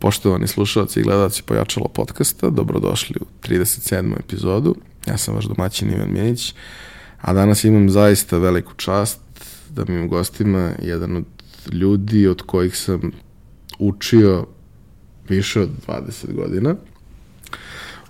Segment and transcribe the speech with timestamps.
[0.00, 4.18] Poštovani slušalci i gledalci Pojačalo podcasta, dobrodošli u 37.
[4.20, 4.74] epizodu.
[5.06, 6.54] Ja sam vaš domaćin Ivan Mjenić,
[7.20, 9.20] a danas imam zaista veliku čast
[9.70, 11.24] da mi u gostima jedan od
[11.72, 13.12] ljudi od kojih sam
[13.78, 14.46] učio
[15.28, 16.74] više od 20 godina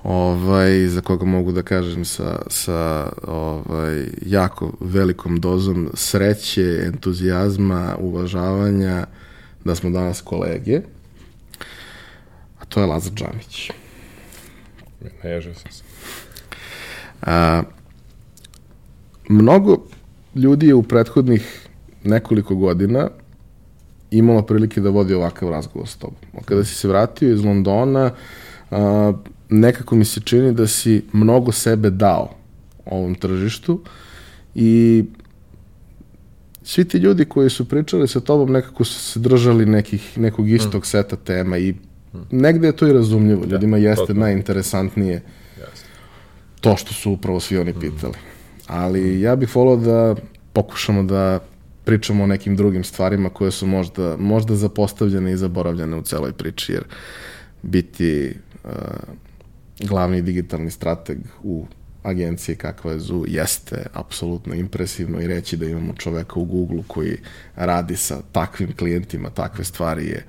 [0.02, 9.06] ovaj, za koga mogu da kažem sa, sa ovaj, jako velikom dozom sreće, entuzijazma, uvažavanja,
[9.64, 10.80] da smo danas kolege.
[12.70, 13.70] To je Lazar Džamić.
[15.24, 15.82] Naježio sam se.
[17.22, 17.62] A,
[19.28, 19.76] mnogo
[20.34, 21.68] ljudi je u prethodnih
[22.04, 23.08] nekoliko godina
[24.10, 26.16] imalo prilike da vodi ovakav razgovor s tobom.
[26.44, 28.10] Kada si se vratio iz Londona,
[28.70, 29.12] a,
[29.48, 32.34] nekako mi se čini da si mnogo sebe dao
[32.86, 33.80] ovom tržištu
[34.54, 35.04] i
[36.62, 40.82] svi ti ljudi koji su pričali sa tobom nekako su se držali nekih, nekog istog
[40.82, 40.84] mm.
[40.84, 41.74] seta tema i
[42.30, 43.46] negde je to i razumljivo.
[43.46, 44.20] Da, Ljudima jeste to, to.
[44.20, 45.22] najinteresantnije
[46.60, 48.14] to što su upravo svi oni pitali.
[48.66, 50.16] Ali ja bih volao da
[50.52, 51.40] pokušamo da
[51.84, 56.72] pričamo o nekim drugim stvarima koje su možda, možda zapostavljene i zaboravljene u celoj priči,
[56.72, 56.84] jer
[57.62, 58.70] biti uh,
[59.80, 61.66] glavni digitalni strateg u
[62.02, 67.18] agencije kakva je ZU jeste apsolutno impresivno i reći da imamo čoveka u Google koji
[67.56, 70.24] radi sa takvim klijentima, takve stvari je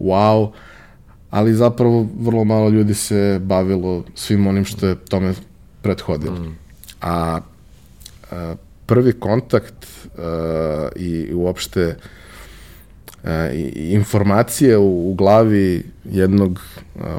[0.00, 0.50] wow,
[1.34, 5.34] ali zapravo vrlo malo ljudi se bavilo svim onim što je tome
[5.82, 6.36] prethodilo.
[6.36, 6.58] Mm.
[7.00, 7.40] A,
[8.30, 8.54] a
[8.86, 9.86] prvi kontakt
[10.18, 11.96] a, i uopšte
[13.24, 16.60] e, informacije u, u glavi jednog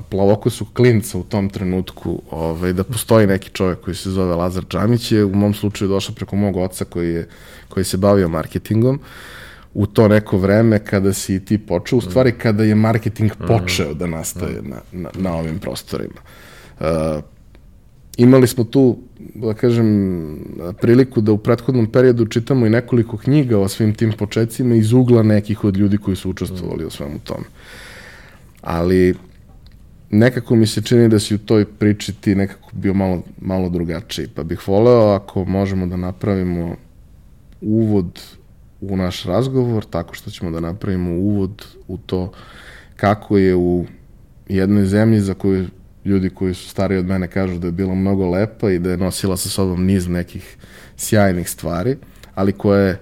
[0.09, 5.11] plavokosog klinca u tom trenutku ovaj, da postoji neki čovjek koji se zove Lazar Džamić
[5.11, 7.27] je u mom slučaju došao preko mog oca koji, je,
[7.69, 8.99] koji se bavio marketingom
[9.76, 13.48] u to neko vreme kada si i ti počeo, u stvari kada je marketing mhm.
[13.48, 16.22] počeo da nastaje na, na, na ovim prostorima.
[16.80, 16.86] Uh,
[18.17, 18.98] imali smo tu,
[19.36, 19.88] da kažem,
[20.82, 25.23] priliku da u prethodnom periodu čitamo i nekoliko knjiga o svim tim početcima iz ugla
[25.23, 27.45] nekih od ljudi koji su učestvovali u svemu tome.
[28.61, 29.16] Ali
[30.10, 34.28] nekako mi se čini da si u toj priči ti nekako bio malo, malo drugačiji,
[34.36, 36.76] pa bih voleo ako možemo da napravimo
[37.61, 38.22] uvod
[38.81, 42.31] u naš razgovor, tako što ćemo da napravimo uvod u to
[42.95, 43.86] kako je u
[44.47, 45.65] jednoj zemlji za koju
[46.05, 48.97] ljudi koji su stariji od mene kažu da je bila mnogo lepa i da je
[48.97, 50.58] nosila sa sobom niz nekih
[50.97, 51.97] sjajnih stvari,
[52.36, 52.99] ali koje,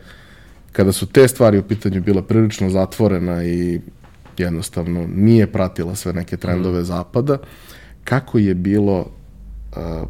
[0.72, 3.81] kada su te stvari u pitanju bila prilično zatvorena i
[4.38, 6.85] jednostavno nije pratila sve neke trendove mm.
[6.85, 7.38] zapada,
[8.03, 10.07] kako je bilo uh,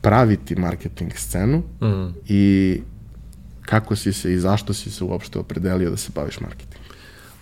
[0.00, 2.14] praviti marketing scenu mm.
[2.28, 2.80] i
[3.72, 6.82] kako si se i zašto si se uopšte opredelio da se baviš marketingom?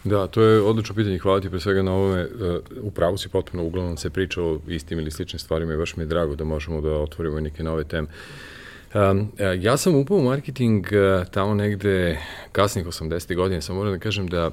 [0.04, 2.28] Da, to je odlično pitanje, hvala ti pre svega na ovome.
[2.82, 6.02] U pravu si potpuno, uglavnom se priča o istim ili sličnim stvarima i baš mi
[6.02, 8.08] je drago da možemo da otvorimo neke nove teme.
[8.94, 12.18] Um, ja sam upao u marketing uh, tamo negde
[12.52, 13.36] kasnih 80.
[13.36, 14.50] godine, sam moram da kažem da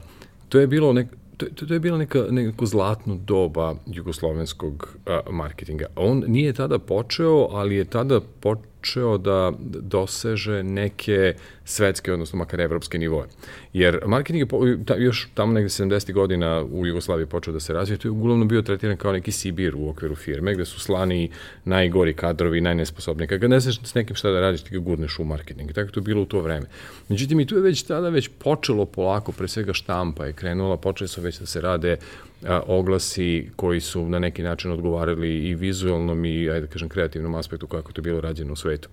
[0.49, 5.19] to je bilo nek, to, to, to je bila neka, neko zlatno doba jugoslovenskog a,
[5.29, 5.85] marketinga.
[5.95, 8.76] On nije tada počeo, ali je tada počeo
[9.19, 11.33] da doseže neke
[11.65, 13.27] svetske, odnosno makar evropske nivoje.
[13.73, 16.13] Jer marketing je ta, još tamo negde 70.
[16.13, 19.75] godina u Jugoslaviji počeo da se razvije, to je uglavnom bio tretiran kao neki Sibir
[19.75, 21.29] u okviru firme, gde su slani
[21.65, 23.27] najgori kadrovi, najnesposobni.
[23.27, 25.73] Kada ne znaš s nekim šta da radiš, ti ga gurneš u marketing.
[25.73, 26.65] Tako to je bilo u to vreme.
[27.09, 31.07] Međutim, i tu je već tada već počelo polako, pre svega štampa je krenula, počeli
[31.07, 31.97] su već da se rade
[32.45, 37.35] a, oglasi koji su na neki način odgovarali i vizualnom i, ajde da kažem, kreativnom
[37.35, 38.89] aspektu kako to je bilo rađeno u svetu.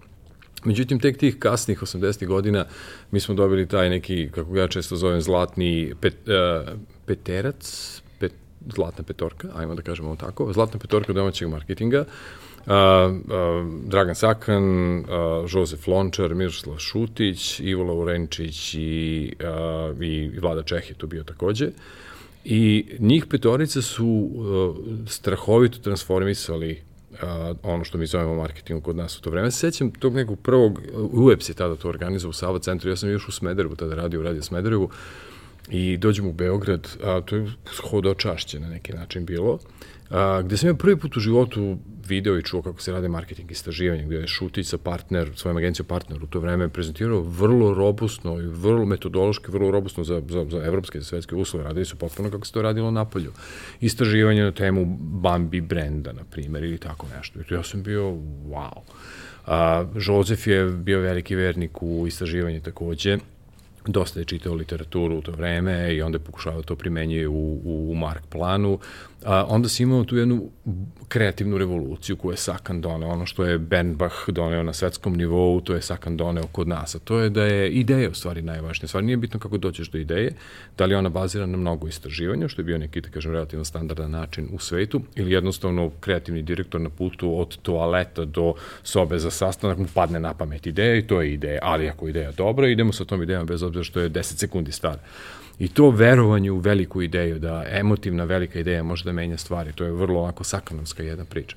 [0.65, 2.27] Međutim, tek tih kasnih 80.
[2.27, 2.67] godina
[3.11, 8.33] mi smo dobili taj neki, kako ga ja često zovem, zlatni pet, uh, peterac, pet,
[8.75, 12.05] zlatna petorka, ajmo da kažemo tako, zlatna petorka domaćeg marketinga,
[12.67, 20.63] Uh, uh, Dragan Sakan, uh, Žozef Lončar, Miroslav Šutić, Ivo Laurenčić i, uh, i Vlada
[20.63, 21.69] Čeh je tu bio takođe.
[22.45, 24.77] I njih petorica su uh,
[25.09, 26.83] strahovito transformisali
[27.23, 29.51] a, ono što mi zovemo marketingom kod nas u to vreme.
[29.51, 30.81] Sećam tog nekog prvog,
[31.13, 34.23] UEPS je tada to organizovao u Sava centru, ja sam još u Smederevu tada radio
[34.23, 34.91] Radio Smederevu
[35.71, 37.53] i dođem u Beograd, a to je
[37.91, 39.59] hodočašće na neki način bilo,
[40.11, 43.51] a, gde sam ja prvi put u životu video i čuo kako se rade marketing
[43.51, 48.47] istraživanje, gde je Šutica partner, svojom agencijom partner u to vreme prezentirao vrlo robustno i
[48.47, 51.65] vrlo metodološki, vrlo robustno za, za, za evropske, za svetske uslove.
[51.65, 53.33] Radili su potpuno kako se to radilo na polju.
[53.81, 57.41] Istraživanje na temu Bambi brenda, na primjer, ili tako nešto.
[57.41, 58.03] I to ja sam bio,
[58.49, 58.81] wow.
[59.47, 63.19] A, Žozef je bio veliki vernik u istraživanje takođe
[63.87, 67.61] dosta je čitao literaturu u to vreme i onda je pokušavao da to primenjuje u,
[67.65, 68.79] u Mark planu.
[69.25, 70.51] A, onda si imao tu jednu
[71.09, 75.75] kreativnu revoluciju koju je Sakan doneo, ono što je Bernbach doneo na svetskom nivou, to
[75.75, 79.05] je Sakan doneo kod nas, a to je da je ideja u stvari najvažnija stvar.
[79.05, 80.33] Nije bitno kako dođeš do ideje,
[80.79, 84.11] da li ona bazira na mnogo istraživanja, što je bio neki, da kažem, relativno standardan
[84.11, 89.79] način u svetu, ili jednostavno kreativni direktor na putu od toaleta do sobe za sastanak
[89.79, 93.05] mu padne na pamet ideja i to je ideja, ali ako ideja dobra, idemo sa
[93.05, 95.01] tom idejom bez obzira što je 10 sekundi stara.
[95.59, 99.85] I to verovanje u veliku ideju, da emotivna velika ideja može da menja stvari, to
[99.85, 101.57] je vrlo ovako sakanovska jedna priča.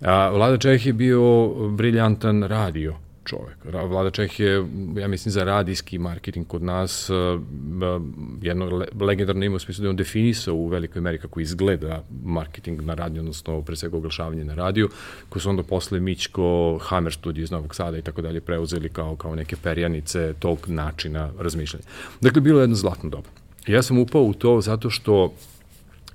[0.00, 3.56] A, Vlada Čeh je bio briljantan radio čovek.
[3.64, 4.66] Vlada Čeh je,
[4.96, 7.10] ja mislim, za radijski marketing kod nas
[8.42, 12.94] jedno legendarno ima u smislu da on definisao u velikoj meri kako izgleda marketing na
[12.94, 14.88] radiju, odnosno pre svega oglašavanje na radiju,
[15.28, 19.16] koji su onda posle Mićko, Hammer Studio iz Novog Sada i tako dalje preuzeli kao,
[19.16, 21.84] kao neke perjanice tog načina razmišljanja.
[22.20, 23.28] Dakle, bilo je jedno zlatno doba.
[23.66, 25.34] Ja sam upao u to zato što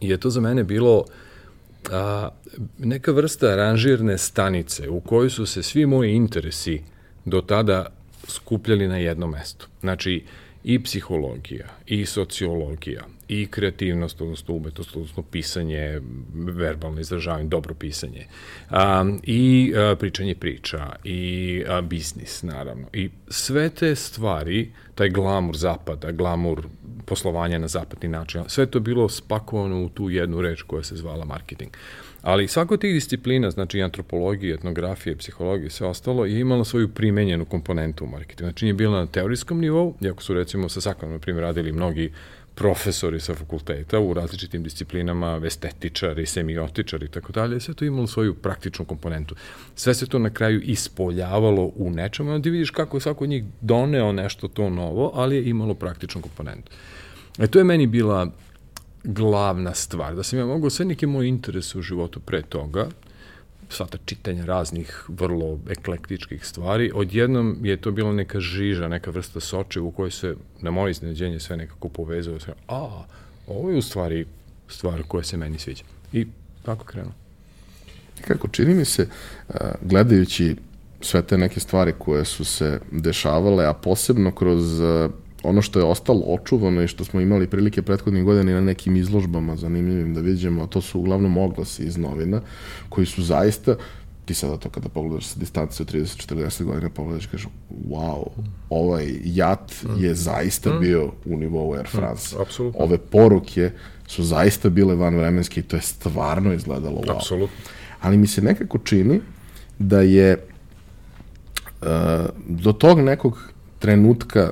[0.02, 1.06] je to za mene bilo
[1.92, 2.30] a,
[2.78, 6.82] neka vrsta aranžirne stanice u kojoj su se svi moji interesi
[7.30, 7.86] do tada
[8.28, 9.66] skupljali na jedno mesto.
[9.80, 10.24] Znači,
[10.64, 16.02] i psihologija, i sociologija, i kreativnost, odnosno umetnost, odnosno pisanje,
[16.34, 18.26] verbalno izražavanje, dobro pisanje,
[18.70, 22.88] a, i a, pričanje priča, i a, biznis, naravno.
[22.94, 26.68] I sve te stvari, taj glamur zapada, glamur
[27.06, 31.26] poslovanja na zapadni način, sve to bilo spakovano u tu jednu reč koja se zvala
[31.26, 31.72] marketing.
[32.30, 37.46] Ali svako tih disciplina, znači antropologije, etnografije, psihologije i sve ostalo, je imala svoju primenjenu
[37.46, 38.50] komponentu u marketingu.
[38.50, 42.12] Znači nije bila na teorijskom nivou, iako su recimo sa Sakanom, na primjer, radili mnogi
[42.56, 48.34] profesori sa fakulteta u različitim disciplinama, estetičari, semiotičari i tako dalje, sve to imalo svoju
[48.34, 49.36] praktičnu komponentu.
[49.76, 53.44] Sve se to na kraju ispoljavalo u nečemu, onda vidiš kako je svako od njih
[53.62, 56.72] doneo nešto to novo, ali je imalo praktičnu komponentu.
[57.40, 58.32] E to je meni bila
[59.04, 62.88] glavna stvar, da sam ja mogao sve neke moje interese u životu pre toga,
[63.70, 69.80] svata čitanja raznih vrlo eklektičkih stvari, odjednom je to bilo neka žiža, neka vrsta soče
[69.80, 73.04] u kojoj se na moje iznenađenje sve nekako povezao, sve, a,
[73.48, 74.26] ovo je u stvari
[74.68, 75.84] stvar koja se meni sviđa.
[76.14, 76.28] I
[76.64, 77.14] tako krenuo.
[78.28, 79.08] Kako čini mi se,
[79.82, 80.56] gledajući
[81.02, 84.82] sve te neke stvari koje su se dešavale, a posebno kroz
[85.44, 89.56] ono što je ostalo očuvano i što smo imali prilike prethodnih godina na nekim izložbama
[89.56, 92.42] zanimljivim da vidimo, to su uglavnom oglasi iz novina,
[92.90, 93.76] koji su zaista
[94.30, 97.48] ti sada to kada pogledaš sa distance od 30-40 godina pogledaš i kažeš
[97.90, 98.28] wow,
[98.70, 100.04] ovaj jat mm.
[100.04, 100.80] je zaista mm.
[100.80, 102.36] bio u nivou Air mm, France.
[102.42, 102.84] Apsolutno.
[102.84, 103.72] Ove poruke
[104.08, 107.16] su zaista bile vanvremenske i to je stvarno izgledalo wow.
[107.16, 107.56] Apsolutno.
[108.02, 109.22] Ali mi se nekako čini
[109.80, 110.46] da je
[111.82, 111.88] uh,
[112.48, 114.52] do tog nekog trenutka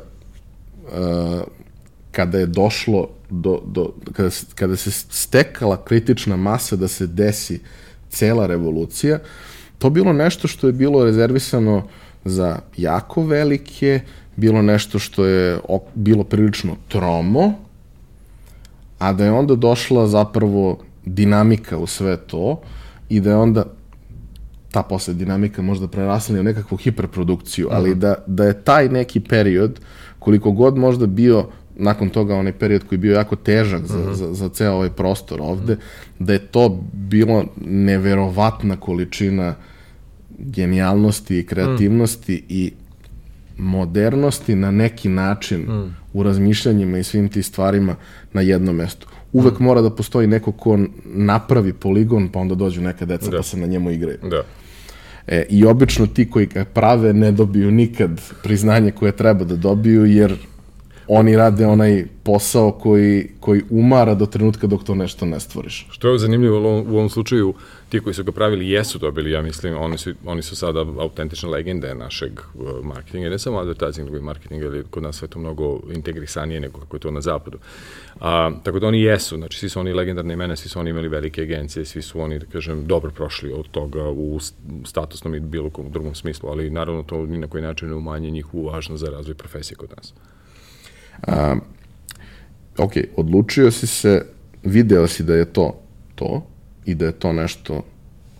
[2.11, 7.59] kada je došlo do, do kada, kada se stekala kritična masa da se desi
[8.09, 9.19] cela revolucija,
[9.77, 11.87] to bilo nešto što je bilo rezervisano
[12.25, 13.99] za jako velike,
[14.35, 15.59] bilo nešto što je
[15.95, 17.53] bilo prilično tromo,
[18.99, 22.61] a da je onda došla zapravo dinamika u sve to
[23.09, 23.65] i da je onda
[24.71, 29.79] ta posle dinamika možda prerasla u nekakvu hiperprodukciju, ali da, da je taj neki period
[30.27, 31.45] koliko god možda bio
[31.75, 34.11] nakon toga onaj period koji je bio jako težak za, uh mhm.
[34.11, 34.15] -huh.
[34.15, 36.25] za, za ceo ovaj prostor ovde, uh -huh.
[36.25, 39.55] da je to bilo neverovatna količina
[40.37, 42.33] genijalnosti i kreativnosti.
[42.35, 42.45] -huh.
[42.49, 42.71] i
[43.57, 47.95] modernosti na neki način uh u razmišljanjima i svim tim stvarima
[48.33, 49.07] na jednom mestu.
[49.33, 53.37] Uvek mora da postoji neko ko napravi poligon, pa onda dođu neka deca da.
[53.37, 54.17] pa se na njemu igraju.
[54.29, 54.43] Da.
[55.27, 60.05] E, I obično ti koji ga prave ne dobiju nikad priznanje koje treba da dobiju,
[60.05, 60.35] jer
[61.07, 65.87] oni rade onaj posao koji, koji umara do trenutka dok to nešto ne stvoriš.
[65.91, 67.53] Što je zanimljivo u ovom, slučaju,
[67.89, 71.49] ti koji su ga pravili jesu dobili, ja mislim, oni su, oni su sada autentične
[71.49, 75.39] legende našeg uh, marketinga, ne samo advertising, nego i marketing, jer kod nas sve to
[75.39, 77.57] mnogo integrisanije nego kako je to na zapadu.
[78.19, 81.07] A, tako da oni jesu, znači svi su oni legendarne imena, svi su oni imali
[81.07, 84.39] velike agencije, svi su oni, da kažem, dobro prošli od toga u
[84.85, 88.31] statusnom i bilo kom drugom smislu, ali naravno to ni na koji način ne umanje
[88.31, 90.13] njihovu važnost za razvoj profesije kod nas.
[91.21, 91.55] A,
[92.77, 94.25] ok, odlučio si se,
[94.63, 95.81] video si da je to
[96.15, 96.45] to
[96.85, 97.83] i da je to nešto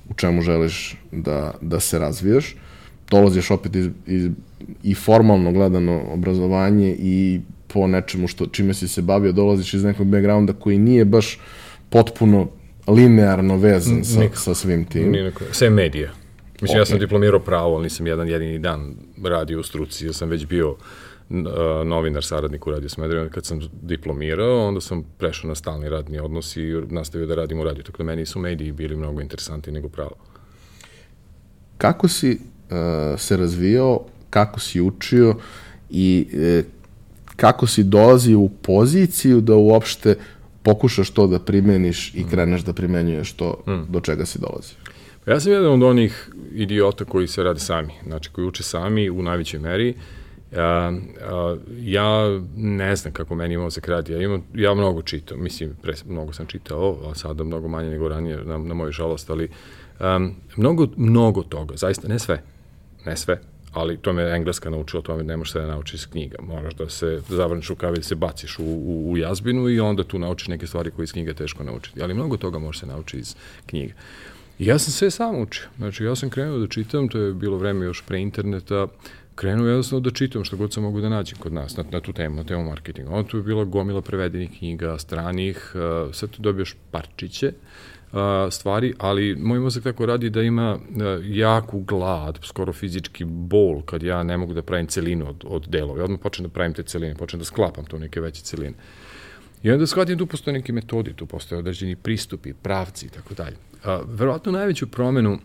[0.09, 2.55] u čemu želiš da, da se razvijaš.
[3.09, 4.29] Dolaziš opet iz, iz,
[4.83, 10.07] i formalno gledano obrazovanje i po nečemu što, čime si se bavio, dolaziš iz nekog
[10.07, 11.39] backgrounda koji nije baš
[11.89, 12.49] potpuno
[12.87, 14.39] linearno vezan sa, Nikako.
[14.39, 15.11] sa svim tim.
[15.11, 15.43] Nikako.
[15.51, 16.11] Sve medija.
[16.61, 16.81] Mislim, okay.
[16.81, 20.45] ja sam diplomirao pravo, ali nisam jedan jedini dan radio u struci, ja sam već
[20.45, 20.75] bio
[21.85, 23.29] novinar, saradnik u Radio Smederevo.
[23.29, 27.63] Kad sam diplomirao, onda sam prešao na stalni radni odnos i nastavio da radim u
[27.63, 27.83] radiju.
[27.83, 30.15] Tako da meni su mediji bili mnogo interesanti nego pravo.
[31.77, 35.35] Kako si uh, se razvijao, kako si učio
[35.89, 36.65] i uh,
[37.35, 40.15] kako si dolazio u poziciju da uopšte
[40.63, 43.91] pokušaš to da primeniš i kreneš da primenjuješ to mm.
[43.91, 44.77] do čega si dolazio?
[45.25, 49.09] Pa ja sam jedan od onih idiota koji se rade sami, znači koji uče sami
[49.09, 49.93] u najvećoj meri.
[50.55, 50.93] Ja,
[51.79, 56.33] ja ne znam kako meni se radi, ja, imam, ja mnogo čitam, mislim, pre, mnogo
[56.33, 59.49] sam čitao, a sada mnogo manje nego ranije, na, na moju žalost, ali
[59.99, 62.43] um, mnogo, mnogo toga, zaista, ne sve,
[63.05, 63.41] ne sve,
[63.73, 66.37] ali to me engleska naučila, to me ne možeš sve da nauči iz knjiga.
[66.41, 70.19] Moraš da se zavrniš rukavi, da se baciš u, u, u jazbinu i onda tu
[70.19, 72.01] naučiš neke stvari koje iz knjiga teško naučiti.
[72.01, 73.35] Ali mnogo toga može se naučiti iz
[73.65, 73.93] knjiga.
[74.59, 75.67] I ja sam sve sam učio.
[75.77, 78.87] Znači, ja sam krenuo da čitam, to je bilo vreme još pre interneta,
[79.37, 82.13] krenuo jednostavno da čitam što god sam mogu da nađem kod nas na, na tu
[82.13, 83.11] temu, na temu marketinga.
[83.11, 87.53] Onda tu je bila gomila prevedenih knjiga, stranih, uh, sad tu dobiješ parčiće,
[88.11, 93.81] a, stvari, ali moj mozak tako radi da ima a, jaku glad, skoro fizički bol
[93.81, 95.99] kad ja ne mogu da pravim celinu od, od delova.
[95.99, 98.75] I odmah počnem da pravim te celine, počnem da sklapam to neke veće celine.
[99.63, 103.55] I onda shvatim tu postoje neke metodi, tu postoje određeni pristupi, pravci i tako dalje.
[104.05, 105.39] Verovatno najveću promenu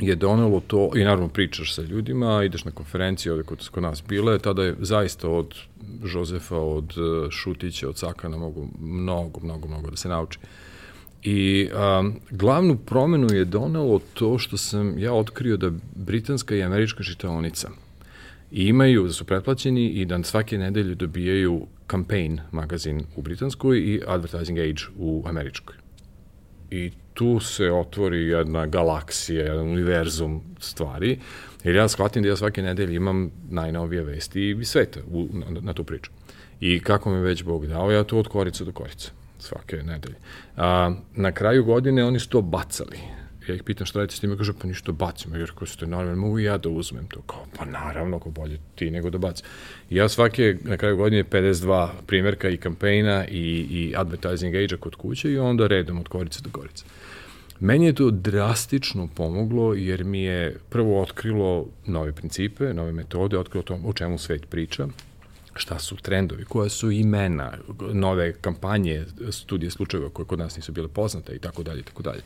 [0.00, 4.02] je donelo to, i naravno pričaš sa ljudima, ideš na konferencije ovde kod, kod nas
[4.08, 5.54] bile, tada je zaista od
[6.04, 10.38] Žozefa, od e, Šutića, od Sakana mogu mnogo, mnogo, mnogo da se nauči.
[11.22, 17.02] I um, glavnu promenu je donelo to što sam ja otkrio da britanska i američka
[17.02, 17.70] čitaonica
[18.50, 24.58] imaju, da su pretplaćeni i da svake nedelje dobijaju campaign magazin u britanskoj i advertising
[24.58, 25.83] age u američkoj.
[26.70, 31.18] I tu se otvori jedna galaksija, jedan univerzum stvari,
[31.64, 35.72] jer ja shvatim da ja svake nedelje imam najnovije vesti i sveta u, na, na
[35.72, 36.10] tu priču.
[36.60, 40.16] I kako me već Bog dao, ja to od korica do korica svake nedelje.
[40.56, 42.98] A, na kraju godine oni su to bacali.
[43.48, 46.20] Ja ih pitam šta radite s time, kaže, pa ništa bacimo, jer ko ste normalno,
[46.20, 47.22] mogu i ja da uzmem to.
[47.22, 49.46] Kao, pa naravno, ako bolje ti nego da bacim.
[49.90, 54.94] I ja svake, na kraju godine, 52 primjerka i kampejna i, i advertising age kod
[54.94, 56.84] kuće i onda redom od korice do korice.
[57.60, 63.62] Meni je to drastično pomoglo jer mi je prvo otkrilo nove principe, nove metode, otkrilo
[63.62, 64.88] to o čemu svet priča,
[65.54, 67.52] šta su trendovi, koja su imena,
[67.92, 72.02] nove kampanje, studije slučajeva koje kod nas nisu bile poznate i tako dalje i tako
[72.02, 72.22] dalje.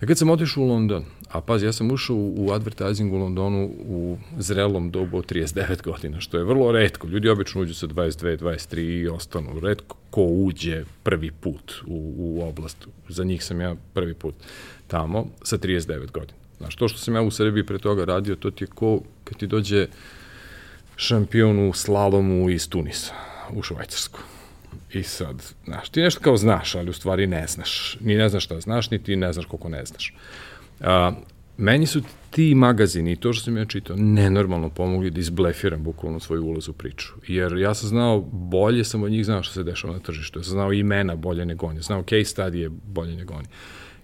[0.00, 3.70] Ja kad sam otišao u London, a pazi, ja sam ušao u advertising u Londonu
[3.78, 7.06] u zrelom dobu od 39 godina, što je vrlo redko.
[7.06, 9.60] Ljudi obično uđu sa 22, 23 i ostanu.
[9.60, 12.86] Redko ko uđe prvi put u, u oblast.
[13.08, 14.34] Za njih sam ja prvi put
[14.86, 16.38] tamo sa 39 godina.
[16.58, 19.36] Znaš, to što sam ja u Srbiji pre toga radio, to ti je ko kad
[19.38, 19.86] ti dođe
[20.96, 23.14] šampion u slalomu iz Tunisa,
[23.50, 24.33] u Švajcarsku.
[24.94, 27.96] I sad, znaš, ti nešto kao znaš, ali u stvari ne znaš.
[28.00, 30.14] Ni ne znaš šta znaš, ni ti ne znaš koliko ne znaš.
[30.80, 31.12] A,
[31.56, 36.20] meni su ti magazini i to što sam ja čitao nenormalno pomogli da izblefiram bukvalno
[36.20, 37.12] svoju ulaz u priču.
[37.28, 40.38] Jer ja sam znao, bolje sam od njih znao što se dešava na tržištu.
[40.38, 41.82] Ja sam znao imena bolje nego oni.
[41.82, 43.46] Znao case studije bolje nego oni.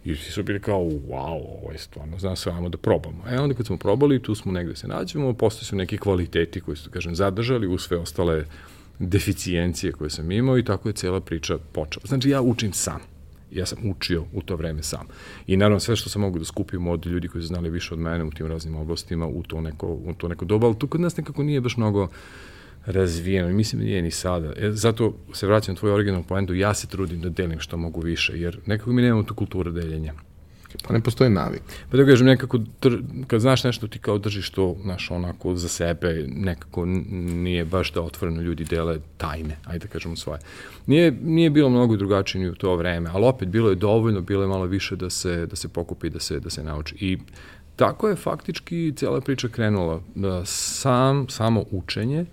[0.04, 3.25] I svi su bili kao, wow, ovo je stvarno, znam se vamo da probamo.
[3.30, 6.76] E onda kad smo probali, tu smo negde se nađemo, postoje su neki kvaliteti koji
[6.76, 8.44] su, kažem, zadržali u sve ostale
[9.00, 12.07] deficijencije koje sam imao i tako je cela priča počela.
[12.07, 13.00] Znači, ja učim sam.
[13.50, 15.07] Ja sam učio u to vreme sam.
[15.47, 18.00] I naravno sve što sam mogu da skupim od ljudi koji su znali više od
[18.00, 21.00] mene u tim raznim oblastima, u to neko, u to neko doba, ali tu kod
[21.00, 22.09] nas nekako nije baš mnogo
[22.87, 24.52] razvijeno i mislim da nije ni sada.
[24.57, 28.00] E, zato se vraćam na tvoju originalnu poentu, ja se trudim da delim što mogu
[28.00, 30.14] više, jer nekako mi nemamo tu kulturu deljenja.
[30.86, 31.62] Pa ne postoji navik.
[31.90, 32.58] Pa da kažem, nekako,
[33.26, 38.02] kad znaš nešto, ti kao držiš to, znaš, onako za sebe, nekako nije baš da
[38.02, 40.40] otvoreno ljudi dele tajne, ajde da kažemo svoje.
[40.86, 44.48] Nije, nije bilo mnogo drugačije u to vreme, ali opet bilo je dovoljno, bilo je
[44.48, 46.94] malo više da se, da se pokupi, da se, da se nauči.
[47.00, 47.18] I
[47.76, 50.00] tako je faktički cijela priča krenula.
[50.14, 52.26] Da sam, samo učenje,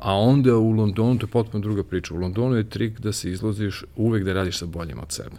[0.00, 3.30] a onda u Londonu, to je potpuno druga priča, u Londonu je trik da se
[3.30, 5.36] izloziš uvek da radiš sa boljim od sebe.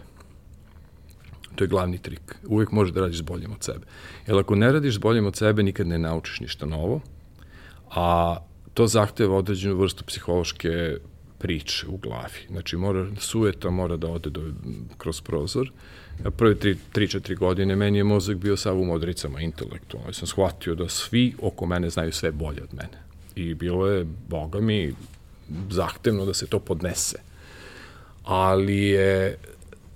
[1.60, 2.36] To je glavni trik.
[2.46, 3.86] Uvek možeš da radiš s od sebe.
[4.26, 7.00] Jer ako ne radiš s od sebe, nikad ne naučiš ništa novo,
[7.90, 8.36] a
[8.74, 10.96] to zahteva određenu vrstu psihološke
[11.38, 12.48] priče u glavi.
[12.48, 14.40] Znači, mora, sujeta mora da ode do,
[14.98, 15.70] kroz prozor.
[16.24, 20.08] Ja prve 3-4 godine meni je mozak bio sav u modricama, intelektualno.
[20.08, 24.06] Ja sam shvatio da svi oko mene znaju sve bolje od mene i bilo je,
[24.28, 24.94] boga mi,
[25.70, 27.18] zahtevno da se to podnese.
[28.24, 29.36] Ali je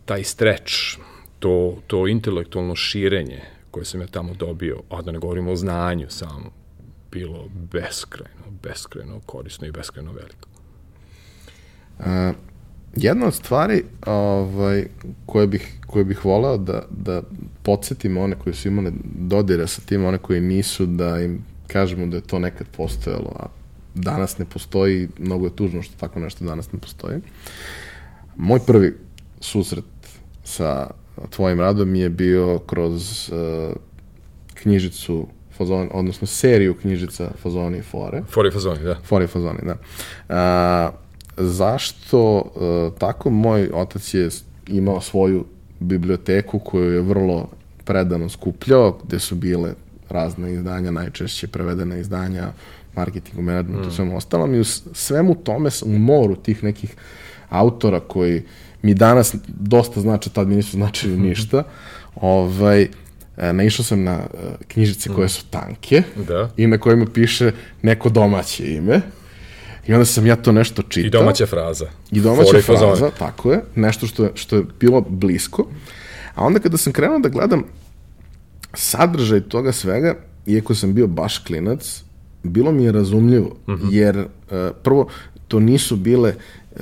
[0.05, 0.99] taj streč,
[1.45, 6.07] to, to intelektualno širenje koje sam ja tamo dobio, a da ne govorimo o znanju
[6.09, 6.51] samo,
[7.13, 10.49] bilo beskrajno, beskrajno korisno i beskrajno veliko.
[11.99, 12.33] A,
[12.97, 14.87] jedna od stvari ovaj,
[15.27, 17.23] koje, bih, koje bih voleo da, da
[17.63, 22.17] podsjetim one koji su imali dodire sa tim, one koji nisu, da im kažemo da
[22.17, 23.47] je to nekad postojalo, a
[23.95, 27.21] danas ne postoji, mnogo je tužno što tako nešto danas ne postoji.
[28.37, 28.97] Moj prvi
[29.41, 29.85] susret
[30.45, 33.77] sa tvojim radom je bio kroz uh,
[34.55, 38.23] knjižicu fazon, odnosno seriju knjižica Fazoni i Fore.
[38.31, 38.95] Fore i Fazoni, da.
[39.05, 39.77] Fore i Fazoni, da.
[40.29, 40.91] A,
[41.37, 43.31] zašto uh, tako?
[43.31, 44.29] Moj otac je
[44.67, 45.45] imao svoju
[45.81, 47.49] biblioteku koju je vrlo
[47.85, 49.75] predano skupljao, gde su bile
[50.09, 52.53] razne izdanja, najčešće prevedene izdanja,
[52.97, 53.93] marketingu, managementu, mm.
[53.93, 56.97] svemu ostalom i u svemu tome, u moru tih nekih
[57.49, 58.43] autora koji
[58.85, 61.63] mi danas dosta znači, tad mi nisu značili ništa,
[62.15, 62.83] ovaj,
[63.37, 64.27] e, naišao sam na e,
[64.69, 66.51] knjižice koje su tanke da.
[66.57, 69.01] i na kojima piše neko domaće ime.
[69.87, 71.07] I onda sam ja to nešto čitao.
[71.07, 71.87] I domaća fraza.
[72.11, 73.61] I domaća Fore fraza, tako je.
[73.75, 75.67] Nešto što je, što je bilo blisko.
[76.35, 77.65] A onda kada sam krenuo da gledam
[78.75, 82.03] sadržaj toga svega, iako sam bio baš klinac,
[82.43, 83.93] bilo mi je razumljivo, mm -hmm.
[83.93, 84.27] jer uh,
[84.83, 85.09] prvo,
[85.49, 86.35] to nisu bile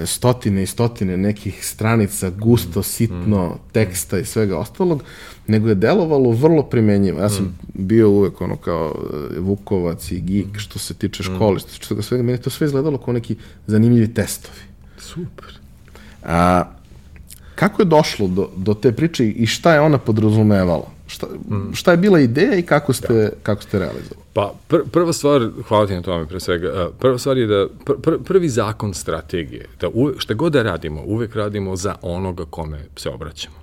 [0.05, 2.83] stotine i stotine nekih stranica, gusto, mm.
[2.83, 3.59] sitno, mm.
[3.73, 5.05] teksta i svega ostalog,
[5.47, 7.21] nego je delovalo vrlo primenjivo.
[7.21, 7.57] Ja sam mm.
[7.75, 8.95] bio uvek ono kao
[9.37, 12.51] e, Vukovac i geek što se tiče škole, što se tiče toga svega, meni to
[12.51, 14.61] sve izgledalo kao neki zanimljivi testovi.
[14.99, 15.59] Super.
[16.25, 16.65] A,
[17.55, 20.91] kako je došlo do, do te priče i šta je ona podrazumevala?
[21.13, 21.27] Šta,
[21.73, 23.31] šta je bila ideja i kako ste, da.
[23.43, 24.23] kako ste realizovali?
[24.33, 27.93] Pa, pr prva stvar, hvala ti na tome pre svega, prva stvar je da, pr
[28.03, 32.79] pr prvi zakon strategije, da uve, šta god da radimo, uvek radimo za onoga kome
[32.97, 33.62] se obraćamo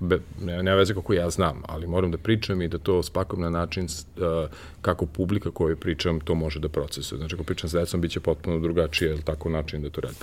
[0.00, 3.40] be, ne, ne veze kako ja znam, ali moram da pričam i da to spakom
[3.40, 4.50] na način uh,
[4.82, 7.18] kako publika koju pričam to može da procesuje.
[7.18, 10.18] Znači, ako pričam s decom, bit će potpuno drugačije, ili tako način da to radim.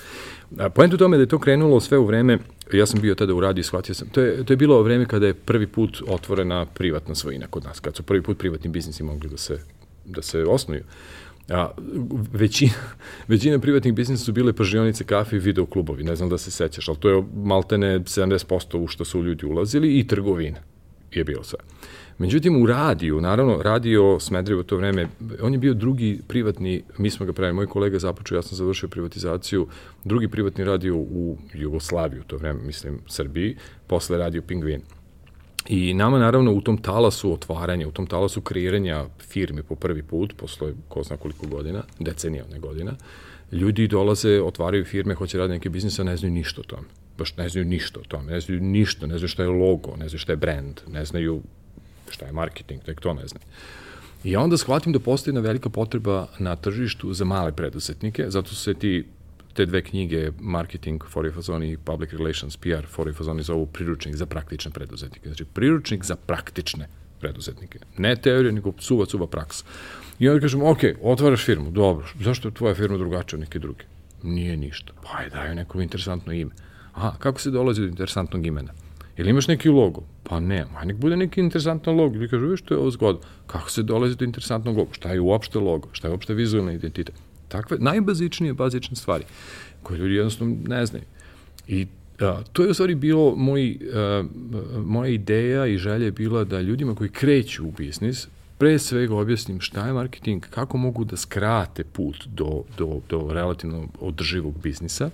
[0.60, 2.40] A, point u tome da je to krenulo sve u vreme,
[2.74, 5.28] ja sam bio tada u radiju, shvatio sam, to je, to je bilo vreme kada
[5.28, 9.30] je prvi put otvorena privatna svojina kod nas, kad su prvi put privatni biznisi mogli
[9.30, 9.60] da se,
[10.06, 10.84] da se osnuju.
[11.50, 11.72] A,
[12.34, 12.74] većina,
[13.28, 16.98] većina privatnih biznisa su bile pržionice, kafe i videoklubovi, ne znam da se sećaš, ali
[16.98, 20.60] to je maltene 70% u što su ljudi ulazili i trgovina
[21.12, 21.60] je bilo sve.
[22.18, 25.08] Međutim, u radiju, naravno, radio Smedrivo to vreme,
[25.42, 28.90] on je bio drugi privatni, mi smo ga pravili, moj kolega započeo, ja sam završio
[28.90, 29.68] privatizaciju,
[30.04, 33.56] drugi privatni radio u Jugoslaviju, to vreme, mislim, Srbiji,
[33.88, 34.82] posle radio Pingvin.
[35.70, 40.34] I nama naravno u tom talasu otvaranja, u tom talasu kreiranja firme po prvi put,
[40.38, 42.96] posle ko zna koliko godina, decenija ne godina,
[43.52, 46.88] ljudi dolaze, otvaraju firme, hoće raditi neke biznise, ne znaju ništa o tome.
[47.18, 50.10] Baš ne znaju ništa o tome, ne znaju ništa, ne znaju šta je logo, ne
[50.10, 51.42] znaju šta je brand, ne znaju
[52.10, 53.46] šta je marketing, tek to ne znaju.
[54.24, 58.56] I onda shvatim da postoji jedna velika potreba na tržištu za male preduzetnike, zato su
[58.56, 59.06] se ti
[59.58, 64.26] te dve knjige, Marketing for Fazoni i Public Relations, PR for Fazoni, zovu priručnik za
[64.26, 65.30] praktične preduzetnike.
[65.30, 66.88] Znači, priručnik za praktične
[67.20, 67.80] preduzetnike.
[67.98, 69.66] Ne teorija, nego suva, suva praksa.
[70.20, 73.86] I onda kažemo, ok, otvaraš firmu, dobro, zašto je tvoja firma drugačija od neke druge?
[74.24, 74.94] Nije ništa.
[75.04, 76.52] Pa je, daju neko interesantno ime.
[76.94, 78.74] Aha, kako se dolazi do interesantnog imena?
[79.18, 80.04] Ili imaš neki logo?
[80.24, 82.16] Pa ne, aj nek bude neki interesantan logo.
[82.16, 83.22] Ili kažu, viš, što je ovo zgodno.
[83.48, 84.94] Kako se dolazi do interesantnog logo?
[84.94, 85.90] Šta je uopšte logo?
[85.92, 87.16] Šta je uopšte vizualni identitet?
[87.48, 89.24] Takve najbazičnije bazične stvari
[89.84, 91.06] koje ljudi jednostavno ne znaju.
[91.68, 91.88] I
[92.20, 94.24] a, to je u stvari bilo moj, a,
[94.86, 99.62] moja ideja i želja je bila da ljudima koji kreću u biznis pre svega objasnim
[99.62, 105.10] šta je marketing, kako mogu da skrate put do, do, do relativno održivog biznisa,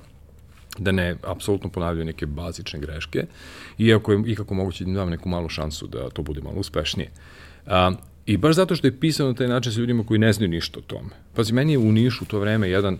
[0.77, 3.25] da ne apsolutno ponavljaju neke bazične greške,
[3.77, 7.09] iako je ikako moguće da im dam neku malu šansu da to bude malo uspešnije.
[7.65, 7.91] A,
[8.25, 10.79] I baš zato što je pisano na taj način sa ljudima koji ne znaju ništa
[10.79, 11.09] o tome.
[11.35, 12.97] Pazi, meni je u Nišu to vreme jedan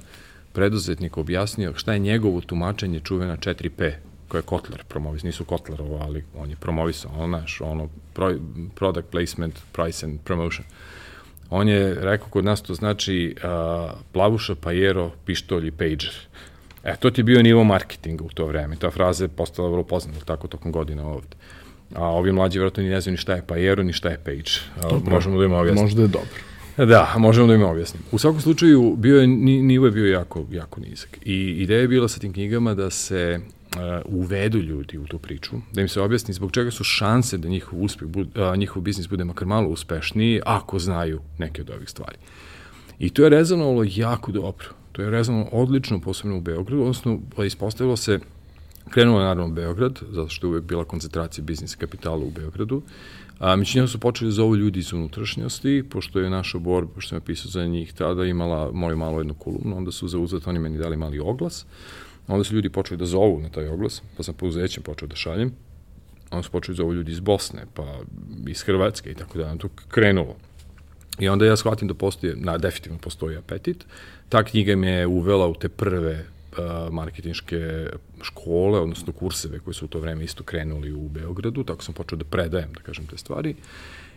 [0.54, 3.92] preduzetnik objasnio šta je njegovo tumačenje čuvena 4P,
[4.28, 8.36] koje je Kotler promovisao, nisu Kotlerovo, ali on je promovisao, ono, naš, ono, pro,
[8.76, 10.66] product placement, price and promotion.
[11.50, 16.16] On je rekao, kod nas to znači uh, plavuša, pajero, pištolj i pager.
[16.84, 18.76] E, to ti je bio nivo marketinga u to vreme.
[18.76, 21.38] Ta fraza je postala vrlo poznata tako tokom godina ovde.
[21.96, 24.52] A ovi mlađi vjerojatno ni ne znaju ni šta je Pajero, ni šta je Page.
[24.82, 25.12] Dobro.
[25.12, 25.82] Možemo da im objasnimo.
[25.82, 26.30] Možda je dobro.
[26.78, 28.04] Da, možemo da im objasnim.
[28.12, 31.18] U svakom slučaju, bio je, nivo je bio jako, jako nizak.
[31.26, 35.52] I ideja je bila sa tim knjigama da se uh, uvedu ljudi u tu priču,
[35.74, 39.24] da im se objasni zbog čega su šanse da njihov, uspeh, uh, njihov biznis bude
[39.24, 42.18] makar malo uspešniji ako znaju neke od ovih stvari.
[43.00, 44.68] I to je rezonovalo jako dobro.
[44.92, 48.20] To je rezonovalo odlično, posebno u Beogradu, odnosno ispostavilo se
[48.90, 52.82] Krenuo je naravno Beograd, zato što je uvek bila koncentracija biznis kapitala u Beogradu.
[53.40, 57.16] A, međutim su počeli da zovu ljudi iz unutrašnjosti, pošto je naša borba, pošto sam
[57.16, 60.78] ja pisao za njih tada, imala moju malo jednu kolumnu, onda su za oni meni
[60.78, 61.66] dali mali oglas,
[62.28, 65.52] onda su ljudi počeli da zovu na taj oglas, pa sam pouzećem počeo da šaljem,
[66.32, 68.00] onda su počeli da zovu ljudi iz Bosne, pa
[68.48, 70.36] iz Hrvatske i tako da to krenulo.
[71.20, 73.86] I onda ja shvatim da postoje, na, definitivno postoji apetit.
[74.30, 76.26] Ta knjiga me je uvela u te prve
[76.92, 77.88] marketinške
[78.22, 82.18] škole, odnosno kurseve koji su u to vreme isto krenuli u Beogradu, tako sam počeo
[82.18, 83.56] da predajem, da kažem, te stvari.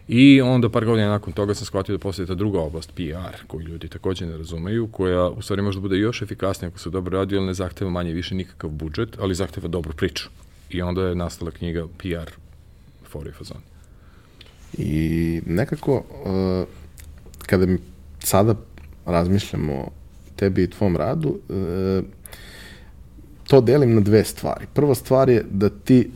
[0.09, 3.61] I onda par godina nakon toga sam shvatio da postoji ta druga oblast, PR, koju
[3.61, 7.37] ljudi takođe ne razumeju, koja u stvari možda bude još efikasnija ako se dobro radi,
[7.37, 10.29] ali ne zahteva manje više nikakav budžet, ali zahteva dobru priču.
[10.71, 12.31] I onda je nastala knjiga PR
[13.05, 13.61] for fazon.
[14.79, 16.69] I nekako, uh,
[17.47, 17.79] kada mi
[18.19, 18.55] sada
[19.07, 19.91] razmišljamo o
[20.37, 22.05] tebi i tvom radu, uh,
[23.47, 24.67] to delim na dve stvari.
[24.75, 26.11] Prva stvar je da ti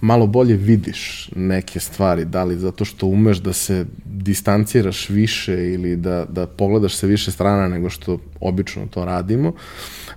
[0.00, 5.96] malo bolje vidiš neke stvari, da li zato što umeš da se distanciraš više ili
[5.96, 9.52] da, da pogledaš sa više strana nego što obično to radimo,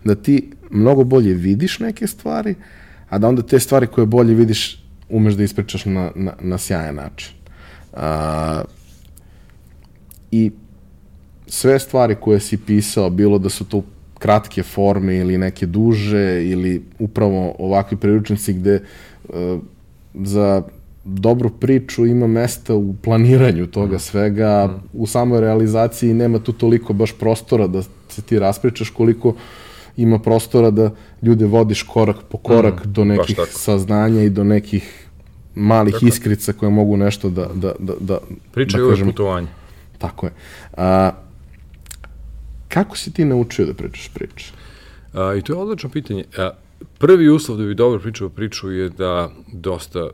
[0.04, 2.56] da ti mnogo bolje vidiš neke stvari,
[3.10, 6.96] a da onda te stvari koje bolje vidiš umeš da ispričaš na, na, na sjajan
[6.96, 7.34] način.
[7.94, 8.64] A,
[10.32, 10.52] I
[11.48, 13.84] sve stvari koje si pisao, bilo da su to
[14.24, 19.60] kratke forme ili neke duže ili upravo ovakvi priručnici gde uh,
[20.14, 20.62] za
[21.04, 24.88] dobru priču ima mesta u planiranju toga svega, mm.
[24.94, 29.36] u samoj realizaciji nema tu toliko baš prostora da se ti raspričaš koliko
[29.98, 35.08] ima prostora da ljude vodiš korak po korak mm, do nekih saznanja i do nekih
[35.56, 36.06] malih tako.
[36.06, 37.50] iskrica koje mogu nešto da...
[37.54, 38.20] da, da, da
[38.54, 39.48] Priča da je uvek putovanje.
[39.98, 40.32] Tako je.
[40.78, 41.12] A,
[42.74, 44.52] kako si ti naučio da pričaš priče?
[45.14, 46.24] A, I to je odlično pitanje.
[46.38, 46.52] A,
[46.98, 50.10] prvi uslov da bi dobro pričao priču je da dosta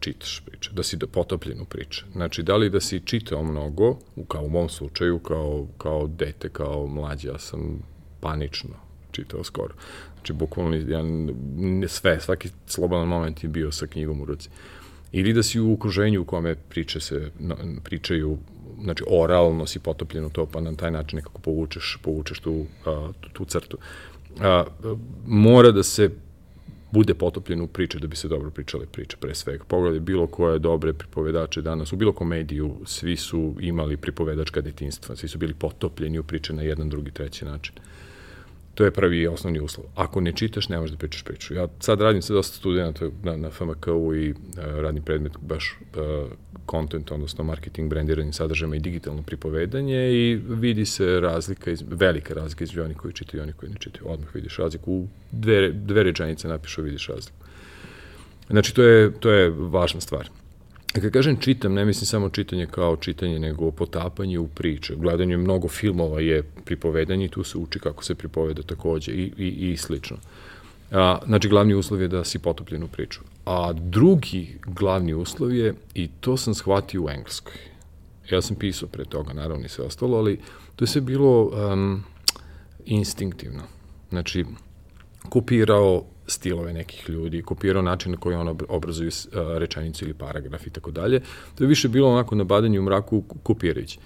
[0.00, 2.04] čitaš priče, da si potopljen u priče.
[2.12, 6.86] Znači, da li da si čitao mnogo, kao u mom slučaju, kao, kao dete, kao
[6.86, 7.82] mlađe, ja sam
[8.20, 8.74] panično
[9.10, 9.74] čitao skoro.
[10.14, 11.02] Znači, bukvalno, ja,
[11.88, 14.48] sve, svaki slobodan moment je bio sa knjigom u ruci.
[15.12, 17.30] Ili da si u okruženju u kome priče se,
[17.84, 18.38] pričaju
[18.82, 23.08] znači oralno si potopljen u to, pa na taj način nekako povučeš, povučeš tu, a,
[23.20, 23.78] tu, tu crtu.
[24.40, 24.64] A,
[25.26, 26.10] mora da se
[26.94, 29.64] bude potopljen u priče da bi se dobro pričale priče pre svega.
[29.64, 35.28] Pogledaj bilo koje dobre pripovedače danas, u bilo komediju, svi su imali pripovedačka detinstva, svi
[35.28, 37.74] su bili potopljeni u priče na jedan, drugi, treći način.
[38.74, 39.86] To je prvi i osnovni uslov.
[39.94, 41.54] Ako ne čitaš, ne možeš da pričaš priču.
[41.54, 46.30] Ja sad radim sa dosta studenta na, na FMK-u i uh, radim predmet baš uh,
[46.70, 52.64] content, odnosno marketing, brandiranje sadržajima i digitalno pripovedanje i vidi se razlika, iz, velika razlika
[52.64, 54.04] između onih koji čitaju i onih koji ne čitaju.
[54.08, 54.92] Odmah vidiš razliku.
[54.92, 57.38] U dve, dve rečenice napišu, vidiš razliku.
[58.50, 60.28] Znači, to je, to je važna stvar.
[60.94, 64.94] Kad kažem čitam, ne mislim samo čitanje kao čitanje, nego potapanje u priče.
[64.96, 69.72] Gledanje mnogo filmova je pripovedanje i tu se uči kako se pripoveda takođe i, i,
[69.72, 70.16] i slično.
[70.90, 73.20] A, znači, glavni uslov je da si potopljen u priču.
[73.44, 77.58] A drugi glavni uslov je, i to sam shvatio u engleskoj,
[78.30, 80.38] ja sam pisao pre toga, naravno i sve ostalo, ali
[80.76, 82.04] to je sve bilo um,
[82.84, 83.62] instinktivno.
[84.10, 84.44] Znači,
[85.28, 89.10] kopirao stilove nekih ljudi, kopirao način na koji on obrazuju
[89.58, 91.20] rečenicu ili paragraf i tako dalje.
[91.54, 93.98] To je više bilo onako na badanju u mraku kopirajući.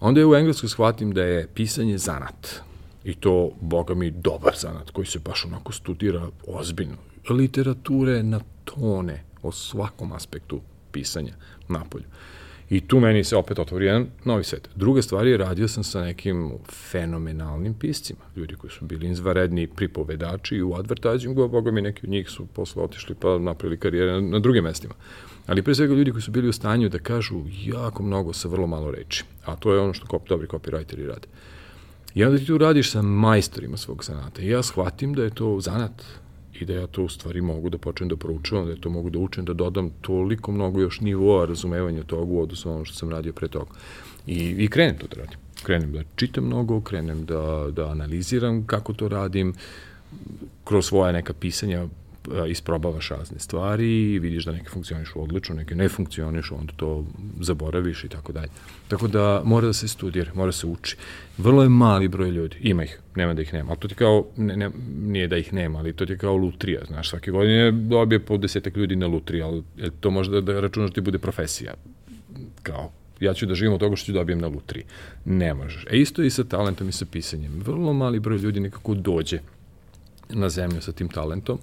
[0.00, 2.60] Onda je u engleskoj shvatim da je pisanje zanat.
[3.04, 6.96] I to, boga mi, dobar zanat koji se baš onako studira ozbiljno.
[7.30, 10.60] Literature na tone o svakom aspektu
[10.92, 11.32] pisanja
[11.68, 12.04] napolju.
[12.72, 14.68] I tu meni se opet otvori jedan novi svet.
[14.76, 16.50] Druga stvar je, radio sam sa nekim
[16.90, 22.10] fenomenalnim piscima, ljudi koji su bili izvaredni pripovedači u advertisingu, a boga mi neki od
[22.10, 24.94] njih su posle otišli pa napravili karijere na, na drugim mestima.
[25.46, 28.66] Ali pre svega ljudi koji su bili u stanju da kažu jako mnogo sa vrlo
[28.66, 29.24] malo reči.
[29.44, 31.28] A to je ono što kop, dobri copywriteri rade.
[32.14, 34.42] I onda ti tu radiš sa majstorima svog zanata.
[34.42, 36.04] I ja shvatim da je to zanat,
[36.62, 39.18] i da ja to u stvari mogu da počnem da proučavam, da to mogu da
[39.18, 43.10] učem, da dodam toliko mnogo još nivoa razumevanja toga u odnosu na ono što sam
[43.10, 43.70] radio pre toga.
[44.26, 45.38] I, i krenem to da radim.
[45.62, 49.54] Krenem da čitam mnogo, krenem da, da analiziram kako to radim,
[50.64, 51.86] kroz svoje neka pisanja
[52.48, 57.04] isprobavaš razne stvari i vidiš da neke funkcionišu odlično, neke ne funkcionišu, onda to
[57.40, 58.48] zaboraviš i tako dalje.
[58.88, 60.96] Tako da mora da se studira, mora da se uči.
[61.38, 64.26] Vrlo je mali broj ljudi, ima ih, nema da ih nema, ali to ti kao,
[64.36, 64.70] ne, ne,
[65.02, 68.76] nije da ih nema, ali to ti kao lutrija, znaš, svake godine dobije po desetak
[68.76, 69.62] ljudi na lutriji, ali
[70.00, 71.74] to može da, da računaš da ti bude profesija,
[72.62, 74.84] kao ja ću da živim od toga što ću dobijem na lutriji.
[75.24, 75.86] Ne možeš.
[75.90, 77.62] E isto i sa talentom i sa pisanjem.
[77.64, 79.38] Vrlo mali broj ljudi nekako dođe
[80.28, 81.58] na zemlju sa tim talentom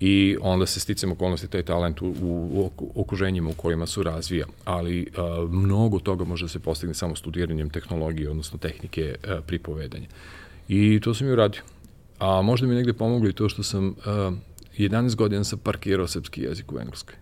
[0.00, 4.46] i onda se sticam okolnosti taj talent u, u, okruženjima u kojima su razvija.
[4.64, 10.06] Ali a, mnogo toga može da se postigne samo studiranjem tehnologije, odnosno tehnike a, pripovedanja.
[10.68, 11.62] I to sam i uradio.
[12.18, 14.32] A možda mi negde pomoglo i to što sam a,
[14.78, 17.14] 11 godina sam parkirao srpski jezik u Engleskoj.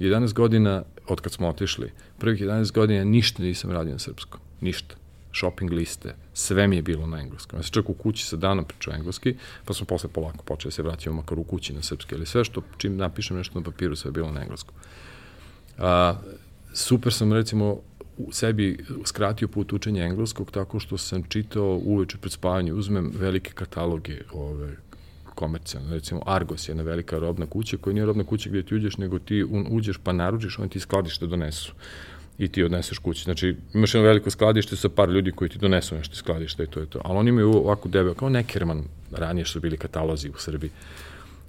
[0.00, 4.40] 11 godina od kad smo otišli, prvih 11 godina ništa nisam radio na srpskom.
[4.60, 5.01] Ništa
[5.34, 7.58] shopping liste, sve mi je bilo na engleskom.
[7.58, 10.74] Ja sam čak u kući sa danom pričao engleski, pa smo posle polako počeli da
[10.74, 13.96] se vraćamo makar u kući na srpski, ali sve što, čim napišem nešto na papiru,
[13.96, 14.74] sve je bilo na engleskom.
[15.78, 16.14] A,
[16.72, 17.80] super sam, recimo,
[18.16, 23.52] u sebi skratio put učenja engleskog tako što sam čitao uveče pred spavanjem, uzmem velike
[23.52, 24.76] kataloge ove,
[25.34, 28.96] komercijalne, recimo Argos je jedna velika robna kuća koja nije robna kuća gde ti uđeš,
[28.96, 31.72] nego ti uđeš pa naručiš, oni ti skladište donesu
[32.44, 33.24] i ti odneseš kući.
[33.24, 36.66] Znači, imaš jedno veliko skladište sa par ljudi koji ti donesu nešto iz skladišta i
[36.66, 37.00] to je to.
[37.04, 40.70] Ali oni imaju ovako debel, kao Neckerman, ranije su bili katalozi u Srbiji.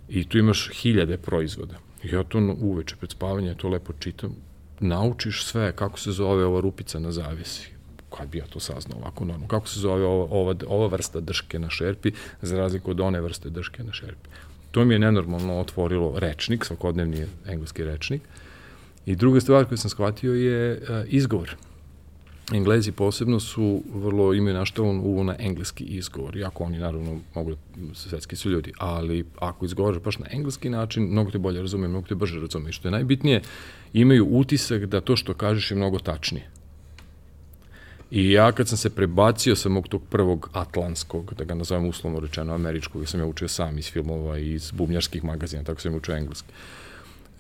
[0.10, 1.76] I tu imaš hiljade proizvoda.
[2.04, 4.36] I ja to uveče pred spavanje, to lepo čitam,
[4.80, 7.70] naučiš sve, kako se zove ova rupica na zavisi.
[8.18, 9.48] Kad bi ja to saznao ovako normalno?
[9.48, 13.50] Kako se zove ova, ova, ova vrsta drške na šerpi, za razliku od one vrste
[13.50, 14.30] drške na šerpi.
[14.72, 18.22] To mi je nenormalno otvorilo rečnik, svakodnevni engleski rečnik,
[19.06, 21.56] I druga stvar koju sam shvatio je uh, izgovor.
[22.52, 27.58] Englezi posebno su vrlo imaju naštavan uvo na engleski izgovor, iako oni naravno mogu da
[27.94, 32.08] svetski su ljudi, ali ako izgovaraš baš na engleski način, mnogo te bolje razume, mnogo
[32.08, 32.70] te brže razume.
[32.70, 33.42] I što je najbitnije,
[33.94, 36.50] imaju utisak da to što kažeš je mnogo tačnije.
[38.12, 42.20] I ja kad sam se prebacio sa mog tog prvog atlantskog, da ga nazovem uslovno
[42.20, 46.16] rečeno američkog, sam ja učio sam iz filmova i iz bubnjarskih magazina, tako sam učio
[46.16, 46.50] engleski.
[46.50, 46.83] Uh,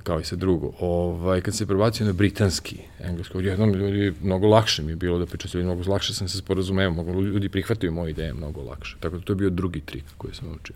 [0.03, 0.71] kao i sa drugo.
[0.79, 5.25] Ovaj, kad se prebacio na britanski engleski, odjednom ljudi, mnogo lakše mi je bilo da
[5.25, 8.97] pričam s ljudi, mnogo lakše sam se sporazumeo, mnogo ljudi prihvataju moje ideje mnogo lakše.
[8.99, 10.75] Tako da to je bio drugi trik koji sam učio.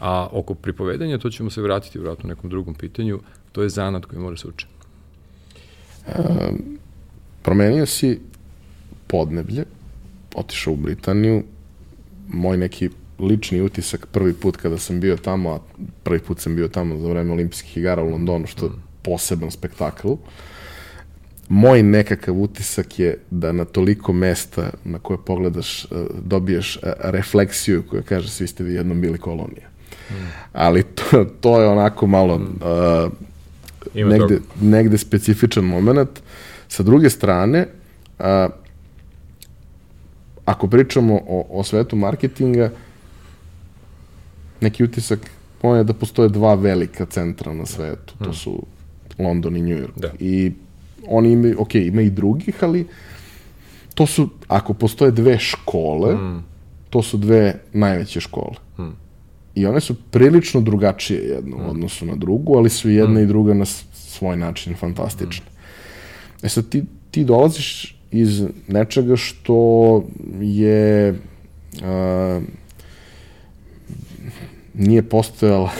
[0.00, 3.20] A oko pripovedanja, to ćemo se vratiti vratno u nekom drugom pitanju,
[3.52, 4.72] to je zanat koji mora se učiti.
[6.06, 6.78] Um,
[7.42, 8.20] promenio si
[9.06, 9.64] podneblje,
[10.34, 11.42] otišao u Britaniju,
[12.28, 15.58] moj neki lični utisak prvi put kada sam bio tamo, a
[16.02, 20.08] prvi put sam bio tamo za vreme olimpijskih igara u Londonu, što je poseban spektakl.
[21.48, 25.86] Moj nekakav utisak je da na toliko mesta na koje pogledaš e,
[26.22, 29.68] dobiješ e, refleksiju koja kaže svi ste vi jednom bili kolonija.
[30.10, 30.14] Mm.
[30.52, 32.60] Ali to, to je onako malo mm.
[33.94, 36.20] uh, negde, negde specifičan moment.
[36.68, 37.66] Sa druge strane,
[38.18, 38.24] uh,
[40.44, 42.87] ako pričamo o, o svetu marketinga, uh,
[44.60, 45.30] neki utisak
[45.62, 48.34] on je da postoje dva velika centra na svetu, to hmm.
[48.34, 48.62] su
[49.18, 49.92] London i New York.
[49.96, 50.12] Da.
[50.18, 50.52] I
[51.08, 52.86] oni imaju, ok, ima i drugih, ali
[53.94, 56.44] to su, ako postoje dve škole, mm.
[56.90, 58.54] to su dve najveće škole.
[58.78, 58.94] Mm.
[59.54, 61.60] I one su prilično drugačije jedna mm.
[61.60, 63.22] u odnosu na drugu, ali su jedna mm.
[63.22, 65.46] i druga na svoj način fantastične.
[65.46, 66.46] Mm.
[66.46, 70.04] E sad, ti, ti dolaziš iz nečega što
[70.40, 72.42] je uh,
[74.78, 75.70] nije postojala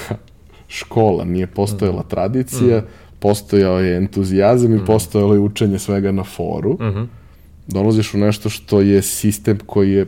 [0.68, 2.08] škola, nije postojala mm.
[2.08, 2.84] tradicija, mm.
[3.18, 4.76] postojao je entuzijazam mm.
[4.76, 6.72] i postojalo je učenje svega na foru.
[6.72, 7.06] Mm -hmm.
[7.66, 10.06] Dolaziš u nešto što je sistem koji je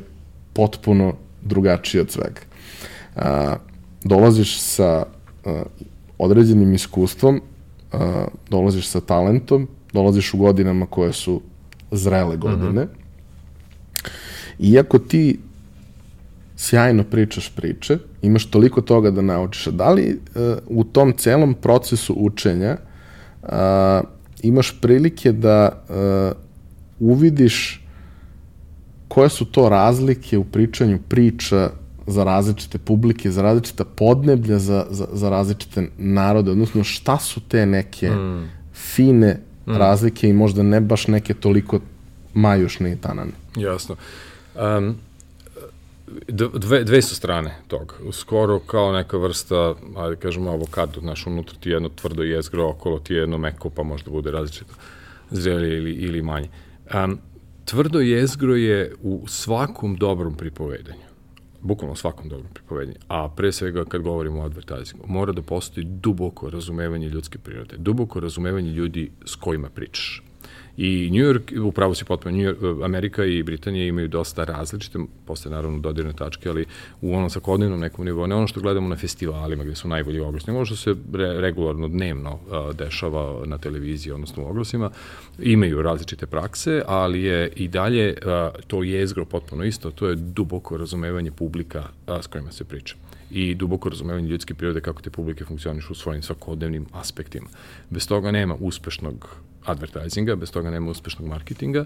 [0.53, 2.40] potpuno drugačiji od svega.
[3.16, 3.57] A,
[4.05, 5.05] dolaziš sa
[5.44, 5.62] a,
[6.18, 7.40] određenim iskustvom,
[7.92, 11.40] a, dolaziš sa talentom, dolaziš u godinama koje su
[11.90, 12.85] zrele godine.
[12.85, 13.00] Mm -hmm.
[14.59, 15.38] Iako ti
[16.61, 19.66] sjajno pričaš priče, imaš toliko toga da naučiš.
[19.66, 22.77] Da li uh, u tom celom procesu učenja
[23.42, 23.49] uh,
[24.42, 26.37] imaš prilike da uh,
[27.01, 27.87] uvidiš
[29.09, 31.70] koje su to razlike u pričanju priča
[32.07, 37.66] za različite publike, za različita podneblja, za, za, za različite narode, odnosno šta su te
[37.66, 38.49] neke mm.
[38.75, 39.77] fine mm.
[39.77, 41.81] razlike i možda ne baš neke toliko
[42.35, 43.33] majušne i tanane.
[43.57, 43.96] Jasno.
[44.55, 44.96] Um,
[46.55, 47.94] dve, dve su strane toga.
[48.12, 53.14] Skoro kao neka vrsta, ajde kažemo avokado, znaš, unutra ti jedno tvrdo jezgro, okolo ti
[53.14, 54.75] jedno meko, pa možda bude različito
[55.31, 56.49] zrelije ili, ili manje.
[56.94, 57.18] Um,
[57.64, 61.11] tvrdo jezgro je u svakom dobrom pripovedanju
[61.61, 66.51] bukvalno svakom dobrom pripovedanju, a pre svega kad govorimo o advertisingu, mora da postoji duboko
[66.51, 70.23] razumevanje ljudske prirode, duboko razumevanje ljudi s kojima pričaš.
[70.83, 75.51] I New York, upravo si potpuno, New York, Amerika i Britanija imaju dosta različite, posle
[75.51, 76.64] naravno dodirne tačke, ali
[77.01, 80.51] u onom svakodnevnom nekom nivou, ne ono što gledamo na festivalima gde su najbolji oglasi,
[80.51, 84.90] nego što se re, regularno, dnevno uh, dešava na televiziji, odnosno u oglasima,
[85.38, 90.77] imaju različite prakse, ali je i dalje uh, to jezgro potpuno isto, to je duboko
[90.77, 92.95] razumevanje publika uh, s kojima se priča.
[93.31, 97.49] I duboko razumevanje ljudske prirode kako te publike funkcionišu u svojim svakodnevnim aspektima.
[97.90, 101.85] Bez toga nema uspešnog advertisinga, bez toga nema uspešnog marketinga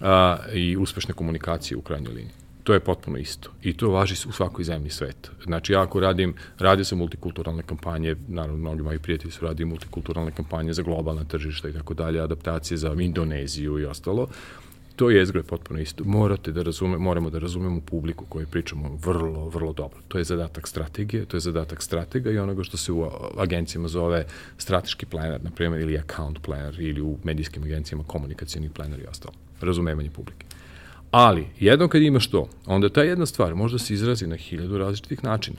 [0.00, 3.50] a, i uspešne komunikacije u krajnjoj liniji to je potpuno isto.
[3.62, 5.30] I to važi u svakoj zemlji sveta.
[5.44, 10.32] Znači, ja ako radim, radio sam multikulturalne kampanje, naravno, mnogi moji prijatelji su radili multikulturalne
[10.36, 14.28] kampanje za globalna tržišta i tako dalje, adaptacije za Indoneziju i ostalo,
[14.98, 16.04] to je izgled potpuno isto.
[16.04, 19.98] Morate da razume, moramo da razumemo publiku koju pričamo vrlo, vrlo dobro.
[20.08, 24.26] To je zadatak strategije, to je zadatak stratega i onoga što se u agencijama zove
[24.58, 29.34] strateški planer, na primjer, ili account planer, ili u medijskim agencijama komunikacijni planer i ostalo.
[29.60, 30.46] Razumevanje publike.
[31.10, 34.78] Ali, jedno kad imaš to, onda ta jedna stvar može da se izrazi na hiljadu
[34.78, 35.58] različitih načina.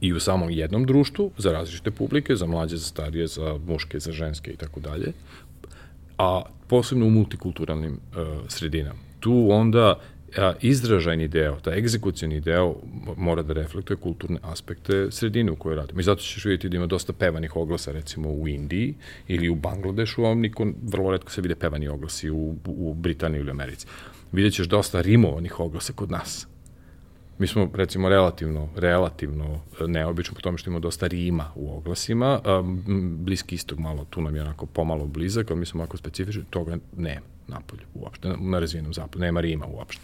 [0.00, 4.12] I u samom jednom društvu, za različite publike, za mlađe, za starije, za muške, za
[4.12, 5.12] ženske i tako dalje,
[6.18, 8.98] a posebno u multikulturalnim uh, sredinama.
[9.20, 10.00] Tu onda
[10.36, 12.74] a, izražajni deo, ta egzekucijni deo
[13.16, 16.00] mora da reflektuje kulturne aspekte sredine u kojoj radimo.
[16.00, 18.94] I zato ćeš vidjeti da ima dosta pevanih oglasa recimo u Indiji
[19.28, 23.50] ili u Bangladešu, a niko, vrlo redko se vide pevani oglasi u, u Britaniji ili
[23.50, 23.86] Americi
[24.32, 26.46] vidjet ćeš dosta rimovanih oglasa kod nas.
[27.38, 32.40] Mi smo, recimo, relativno, relativno e, neobično po tome što imamo dosta rima u oglasima.
[33.18, 36.78] Bliski istog malo, tu nam je onako pomalo blizak, ali mi smo ovako specifični, toga
[36.96, 40.02] nema napolju uopšte, na razvijenom zapadu, nema rima uopšte.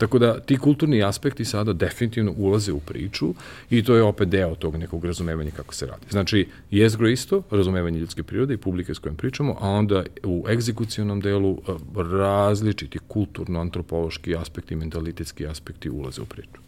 [0.00, 3.34] Tako da ti kulturni aspekti sada definitivno ulaze u priču
[3.70, 6.06] i to je opet deo tog nekog razumevanja kako se radi.
[6.10, 11.20] Znači, jezgro isto, razumevanje ljudske prirode i publike s kojom pričamo, a onda u egzekucionom
[11.20, 11.72] delu e,
[12.12, 16.60] različiti kulturno-antropološki aspekti, mentalitetski aspekti ulaze u priču.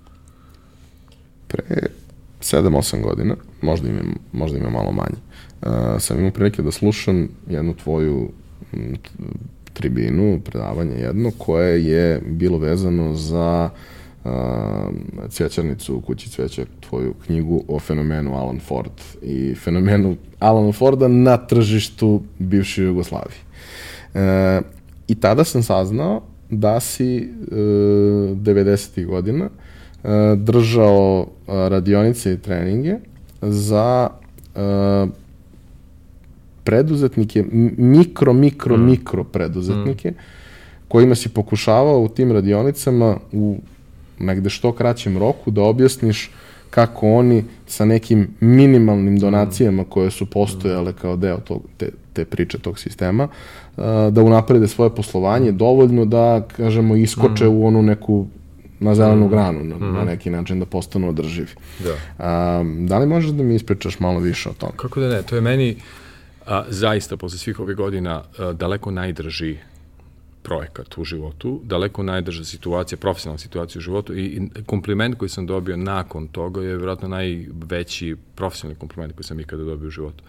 [1.48, 1.86] Pre
[2.40, 4.00] 7-8 godina, možda ima,
[4.32, 5.16] možda ima malo manje,
[5.62, 5.68] uh,
[6.00, 8.30] sam imao prilike da slušam jednu tvoju
[9.72, 13.70] tribinu, predavanje jedno, koje je bilo vezano za
[14.24, 14.30] uh,
[15.28, 21.36] cvećarnicu u kući cveća, tvoju knjigu o fenomenu Alan Ford i fenomenu Alan Forda na
[21.36, 23.38] tržištu bivše Jugoslavije.
[24.14, 24.60] E,
[25.08, 29.06] I tada sam saznao da si e, 90.
[29.06, 32.94] godina e, držao radionice i treninge
[33.42, 34.10] za
[34.56, 35.06] e,
[36.64, 37.44] preduzetnike,
[37.78, 38.84] mikro, mikro, mm.
[38.84, 40.14] mikro preduzetnike, mm.
[40.88, 43.58] kojima si pokušavao u tim radionicama u
[44.18, 46.30] negde što kraćem roku da objasniš
[46.70, 52.58] kako oni sa nekim minimalnim donacijama koje su postojale kao deo tog, te, te priče
[52.58, 53.28] tog sistema,
[54.10, 57.48] da unaprede svoje poslovanje dovoljno da, kažemo, iskoče mm.
[57.48, 58.26] u onu neku
[58.80, 59.30] na zelenu mm.
[59.30, 59.94] granu, na, mm.
[59.94, 61.50] na neki način da postanu održivi.
[61.84, 61.94] Da.
[62.18, 64.72] A, da li možeš da mi ispričaš malo više o tome?
[64.76, 65.76] Kako da ne, to je meni
[66.46, 69.58] a, zaista posle svih ovih godina a, daleko najdrži
[70.42, 75.46] projekat u životu, daleko najdrža situacija, profesionalna situacija u životu i, i kompliment koji sam
[75.46, 80.24] dobio nakon toga je vjerojatno najveći profesionalni kompliment koji sam ikada dobio u životu.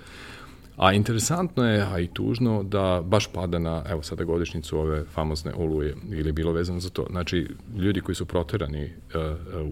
[0.78, 5.54] A interesantno je, a i tužno, da baš pada na, evo sada godišnicu ove famozne
[5.54, 7.06] oluje, ili bilo vezano za to.
[7.10, 7.48] Znači,
[7.78, 8.92] ljudi koji su proterani uh,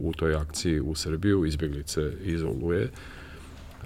[0.02, 3.21] u toj akciji u Srbiju, izbjeglice iz oluje, uh,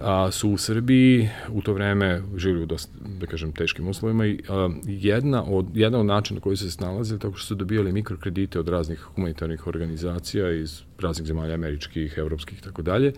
[0.02, 4.40] a, su u Srbiji u to vreme živili u dosta, da kažem, teškim uslovima i
[4.50, 8.60] a, jedna od, jedna od načina koji su se snalazili tako što su dobijali mikrokredite
[8.60, 13.14] od raznih humanitarnih organizacija iz raznih zemalja američkih, evropskih i tako dalje,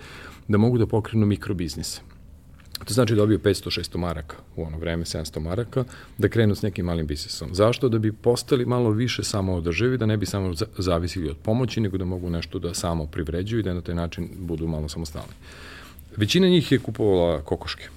[0.47, 2.01] da mogu da pokrenu mikrobiznise.
[2.85, 5.83] To znači da dobiju 500-600 maraka u ono vreme, 700 maraka,
[6.17, 7.49] da krenu s nekim malim biznisom.
[7.53, 7.89] Zašto?
[7.89, 12.05] Da bi postali malo više samoodrživi, da ne bi samo zavisili od pomoći, nego da
[12.05, 15.33] mogu nešto da samo privređuju i da na taj način budu malo samostalni.
[16.17, 17.87] Većina njih je kupovala kokoške.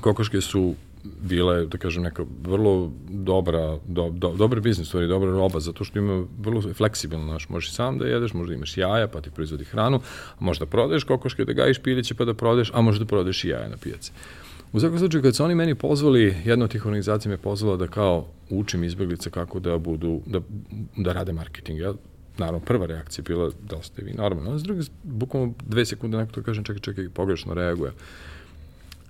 [0.00, 5.60] Kokoške su bile, da kažem, neka vrlo dobra, do, do, dobar biznis, stvari, dobra roba,
[5.60, 9.30] zato što ima vrlo fleksibilno, znaš, možeš sam da jedeš, možda imaš jaja, pa ti
[9.30, 10.00] proizvodi hranu,
[10.38, 13.68] a možda prodaješ kokoške, da gajiš piliće, pa da prodaješ, a možda prodaješ i jaja
[13.68, 14.12] na pijaci.
[14.72, 17.88] U svakom slučaju, kad su oni meni pozvali, jedna od tih organizacija me pozvala da
[17.88, 20.40] kao učim izbeglice kako da budu, da,
[20.96, 21.80] da rade marketing.
[21.80, 21.94] Ja
[22.38, 24.54] naravno, prva reakcija bila da ste vi normalno.
[24.54, 27.92] A s druge, bukvalno dve sekunde neko to kažem, čekaj, čekaj, pogrešno reaguje.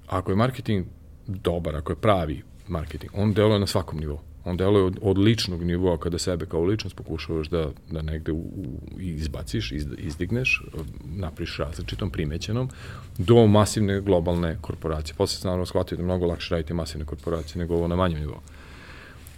[0.07, 0.87] Ako je marketing
[1.27, 4.21] dobar, ako je pravi marketing, on deluje na svakom nivou.
[4.45, 8.37] On deluje od, od ličnog nivoa kada sebe kao ličnost pokušavaš da, da negde u,
[8.37, 10.63] u, izbaciš, iz, izdigneš,
[11.05, 12.69] napriš različitom, primećenom,
[13.19, 15.15] do masivne globalne korporacije.
[15.17, 18.41] Posle se naravno shvatio da mnogo lakše raditi masivne korporacije nego ovo na manjem nivou.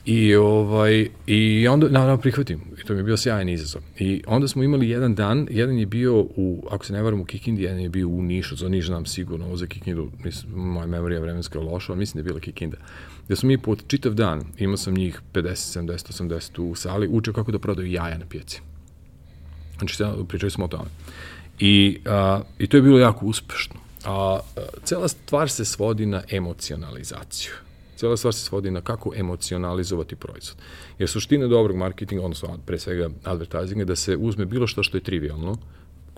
[0.04, 2.60] I, ovaj, I onda, naravno, prihvatim.
[2.82, 3.82] I to mi je bio sjajan izazov.
[3.98, 7.24] I onda smo imali jedan dan, jedan je bio u, ako se ne varam, u
[7.24, 10.86] Kikindi, jedan je bio u Nišu, za Niš znam sigurno, ovo za Kikindu, mislim, moja
[10.86, 12.76] memorija vremenska je loša, ali mislim da je bila Kikinda.
[13.26, 17.34] Gde smo mi pod čitav dan, imao sam njih 50, 70, 80 u sali, učeo
[17.34, 18.60] kako da prodaju jaja na pijaci.
[19.78, 19.96] Znači,
[20.28, 20.90] pričali smo o tome.
[21.58, 23.74] I, a, I to je bilo jako uspešno.
[24.04, 27.52] A, a cela stvar se svodi na emocionalizaciju.
[27.96, 30.56] Cela stvar se svodi na kako emocionalizovati proizvod.
[30.98, 34.96] Jer suština dobrog marketinga, odnosno pre svega advertisinga, je da se uzme bilo što što
[34.96, 35.56] je trivialno,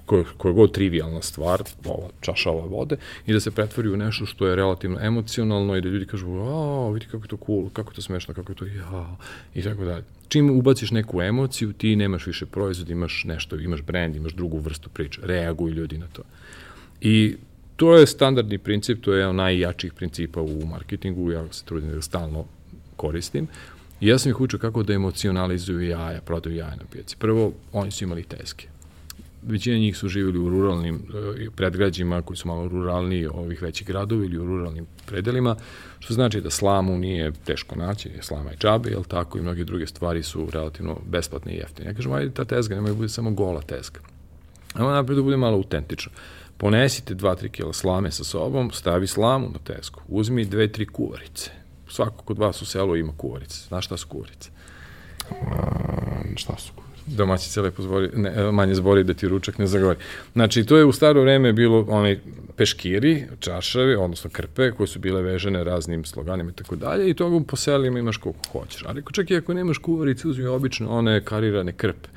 [0.07, 2.97] koja, koja god trivialna stvar, ova čaša ove vode,
[3.27, 6.91] i da se pretvori u nešto što je relativno emocionalno i da ljudi kažu, a,
[6.91, 9.17] vidi kako je to cool, kako je to smešno, kako je to, ja,
[9.55, 10.05] i tako dalje.
[10.29, 14.89] Čim ubaciš neku emociju, ti nemaš više proizvod, imaš nešto, imaš brand, imaš drugu vrstu
[14.91, 16.23] priče, reaguju ljudi na to.
[17.01, 17.37] I
[17.77, 22.03] to je standardni princip, to je jedan najjačih principa u marketingu, ja se trudim da
[22.03, 22.45] stalno
[22.97, 23.49] koristim.
[24.01, 27.17] I ja sam ih učio kako da emocionalizuju jaja, prodaju jaja na pijaci.
[27.19, 28.69] Prvo, oni su imali teske
[29.47, 34.25] većina njih su živjeli u ruralnim uh, predgrađima koji su malo ruralniji ovih većih gradova
[34.25, 35.57] ili u ruralnim predelima,
[35.99, 39.65] što znači da slamu nije teško naći, je slama i džabe, jel tako, i mnoge
[39.65, 41.89] druge stvari su relativno besplatne i jeftine.
[41.89, 44.01] Ja kažem, ajde ta tezga, nemoj da bude samo gola tezga.
[44.79, 46.13] Evo napred da bude malo autentično.
[46.59, 51.51] Ponesite 2-3 kg slame sa sobom, stavi slamu na tesku, uzmi 2-3 kuvarice.
[51.89, 53.61] Svako kod vas u selu ima kuvarice.
[53.69, 54.51] Znaš šta su kuvarice?
[55.31, 55.35] A,
[56.37, 56.73] šta su
[57.07, 59.99] domaćice lepo zbori, ne, manje zbori da ti ručak ne zagori.
[60.33, 62.19] Znači, to je u staro vreme bilo onaj
[62.57, 67.45] peškiri, čašavi, odnosno krpe, koje su bile vežene raznim sloganima i tako dalje, i toga
[67.49, 68.85] po selima imaš koliko hoćeš.
[68.87, 72.09] Ali čak i ako nemaš kuvarice, uzmi obično one karirane krpe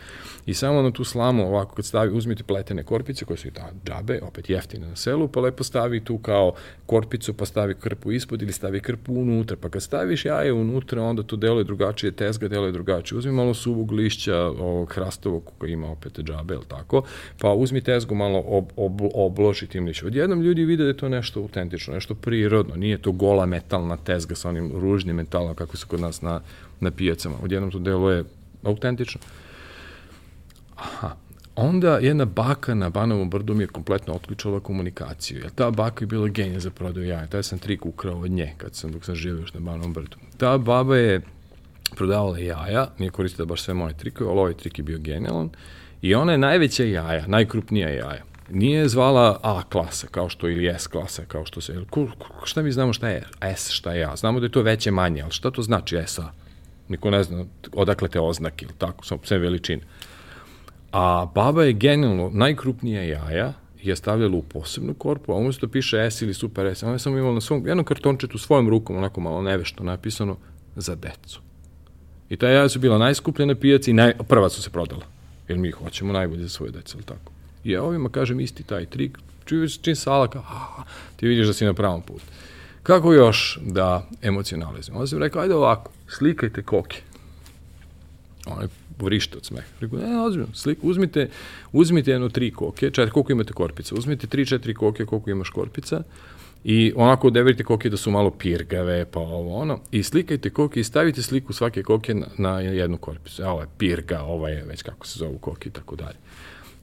[0.45, 3.69] i samo na tu slamu ovako kad stavi, uzmite pletene korpice koje su i ta
[3.85, 6.53] džabe, opet jeftine na selu, pa lepo stavi tu kao
[6.85, 11.23] korpicu, pa stavi krpu ispod ili stavi krpu unutra, pa kad staviš jaje unutra, onda
[11.23, 13.17] to deluje drugačije, tezga deluje drugačije.
[13.17, 17.03] Uzmi malo suvog lišća, ovog hrastovog koji ima opet džabe, ili tako,
[17.41, 20.07] pa uzmi tezgu malo ob, ob, obloži tim lišćem.
[20.07, 24.35] Odjednom ljudi vide da je to nešto autentično, nešto prirodno, nije to gola metalna tezga
[24.35, 26.41] sa onim ružnim metalom kako su kod nas na,
[26.79, 27.35] na pijacama.
[27.43, 28.23] Odjednom to deluje
[28.63, 29.21] autentično.
[30.79, 31.15] Aha.
[31.55, 35.39] Onda jedna baka na Banovom brdu mi je kompletno otključala komunikaciju.
[35.39, 37.27] Jer ta baka je bila genija za prodaju jaja.
[37.27, 40.17] Taj sam trik ukrao od nje kad sam, dok sam živio još na Banovom brdu.
[40.37, 41.21] Ta baba je
[41.95, 45.49] prodavala jaja, nije koristila baš sve moje trikove, ali ovaj trik je bio genijalan.
[46.01, 48.23] I ona je najveća jaja, najkrupnija jaja.
[48.49, 51.83] Nije zvala A klasa, kao što, ili S klasa, kao što se...
[51.89, 54.15] Ko, ko, šta mi znamo šta je S, šta je A?
[54.15, 56.31] Znamo da je to veće, manje, ali šta to znači SA?
[56.87, 59.81] Niko ne zna odakle te oznake ili tako, sve veličine.
[60.91, 65.97] A baba je genijalno, najkrupnija jaja je stavljala u posebnu korpu, a umesto da piše
[65.97, 69.21] S ili Super S, ona je samo imala na svom, jednom kartončetu svojom rukom, onako
[69.21, 70.37] malo nevešto napisano,
[70.75, 71.41] za decu.
[72.29, 75.05] I ta jaja su bila najskuplja na pijaci i naj, prva su se prodala.
[75.47, 77.31] Jer mi hoćemo najbolje za svoje deca, ali tako.
[77.63, 80.83] I ja ovima kažem isti taj trik, čim, čim sala kao, a,
[81.15, 82.23] ti vidiš da si na pravom putu.
[82.83, 84.97] Kako još da emocionalizujem?
[84.97, 87.01] Onda sam rekao, ajde ovako, slikajte koke.
[88.45, 88.67] Ona je
[89.05, 89.67] vrište od smeha.
[89.79, 91.29] Rekao, ne, ozbiljno, slik, uzmite,
[91.71, 96.03] uzmite jedno tri koke, četiri, koliko imate korpica, uzmite tri, četiri koke, koliko imaš korpica,
[96.63, 100.83] i onako odeverite koke da su malo pirgave, pa ovo ono, i slikajte koke i
[100.83, 103.43] stavite sliku svake koke na, na jednu korpicu.
[103.43, 106.17] Ovo je pirga, ovo je već kako se zovu koke i tako dalje.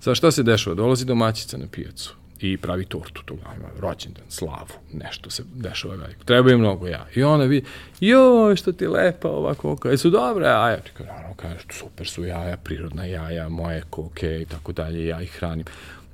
[0.00, 0.74] Sad šta se dešava?
[0.74, 6.24] Dolazi domaćica na pijacu i pravi tortu ima rođendan, slavu, nešto se dešava veliko.
[6.24, 7.06] Treba je mnogo ja.
[7.14, 7.66] I ona vidi,
[8.00, 10.80] joj, što ti lepa ova koka, jesu dobre jaja?
[10.80, 15.22] Ti kaže, naravno, kaže, super su jaja, prirodna jaja, moje koke i tako dalje, ja
[15.22, 15.64] ih hranim.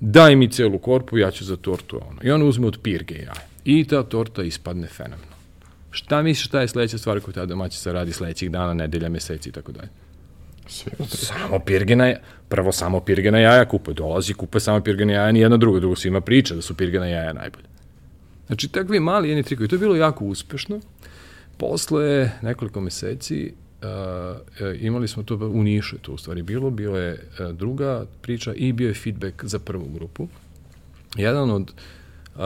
[0.01, 2.21] Daj mi celu korpu, ja ću za tortu ono.
[2.23, 3.47] I ona uzme od pirge jaja.
[3.65, 5.33] I ta torta ispadne fenomenalno.
[5.91, 9.53] Šta misliš šta je sledeća stvar koju ta domaćica radi sledećih dana, nedelja, meseci i
[9.53, 9.89] tako dalje?
[11.09, 12.15] Samo pirgena.
[12.49, 13.95] Prvo samo pirgena jaja kupuje.
[13.95, 15.81] Dolazi, kupuje samo pirgena jaja, nijedna druga.
[15.81, 17.67] Drugo svima priča da su pirgena jaja najbolje.
[18.47, 19.69] Znači, takvi mali jedni trikovi.
[19.69, 20.81] To je bilo jako uspešno.
[21.57, 23.53] Posle nekoliko meseci
[23.83, 28.55] uh, imali smo to u Nišu, to u stvari bilo, bio je uh, druga priča
[28.55, 30.29] i bio je feedback za prvu grupu.
[31.17, 31.73] Jedan od
[32.37, 32.43] uh,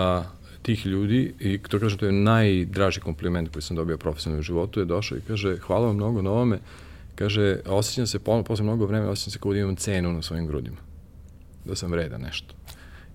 [0.62, 4.86] tih ljudi, i to kažem, to je najdraži kompliment koji sam dobio profesionalnom životu, je
[4.86, 6.58] došao i kaže, hvala vam mnogo na ovome,
[7.16, 10.76] Kaže, osjećam se, posle mnogo vremena, osjećam se kao da imam cenu na svojim grudima.
[11.64, 12.54] Da sam vreda nešto.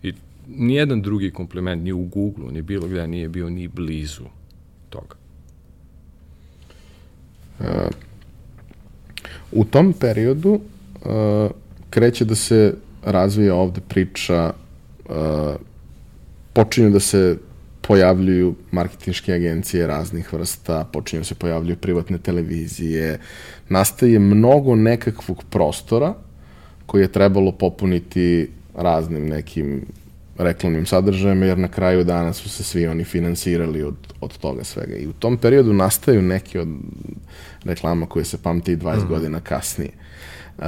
[0.03, 0.13] I
[0.47, 4.23] nijedan drugi kompliment, ni u Google, ni bilo gde, nije bio ni blizu
[4.89, 5.15] toga.
[7.59, 7.65] Uh,
[9.51, 11.51] u tom periodu uh,
[11.89, 12.73] kreće da se
[13.05, 14.53] razvija ovde priča,
[15.09, 15.15] uh,
[16.53, 17.37] počinju da se
[17.91, 23.19] pojavljuju marketinške agencije raznih vrsta, počinju se pojavljuju privatne televizije,
[23.69, 26.13] nastaje mnogo nekakvog prostora
[26.85, 29.85] koji je trebalo popuniti raznim nekim
[30.37, 34.95] reklamnim sadržajem, jer na kraju dana su se svi oni finansirali od, od toga svega.
[34.95, 36.67] I u tom periodu nastaju neki od
[37.63, 39.07] reklama koje se pamte i 20 mm -hmm.
[39.07, 39.91] godina kasnije.
[40.57, 40.65] Uh,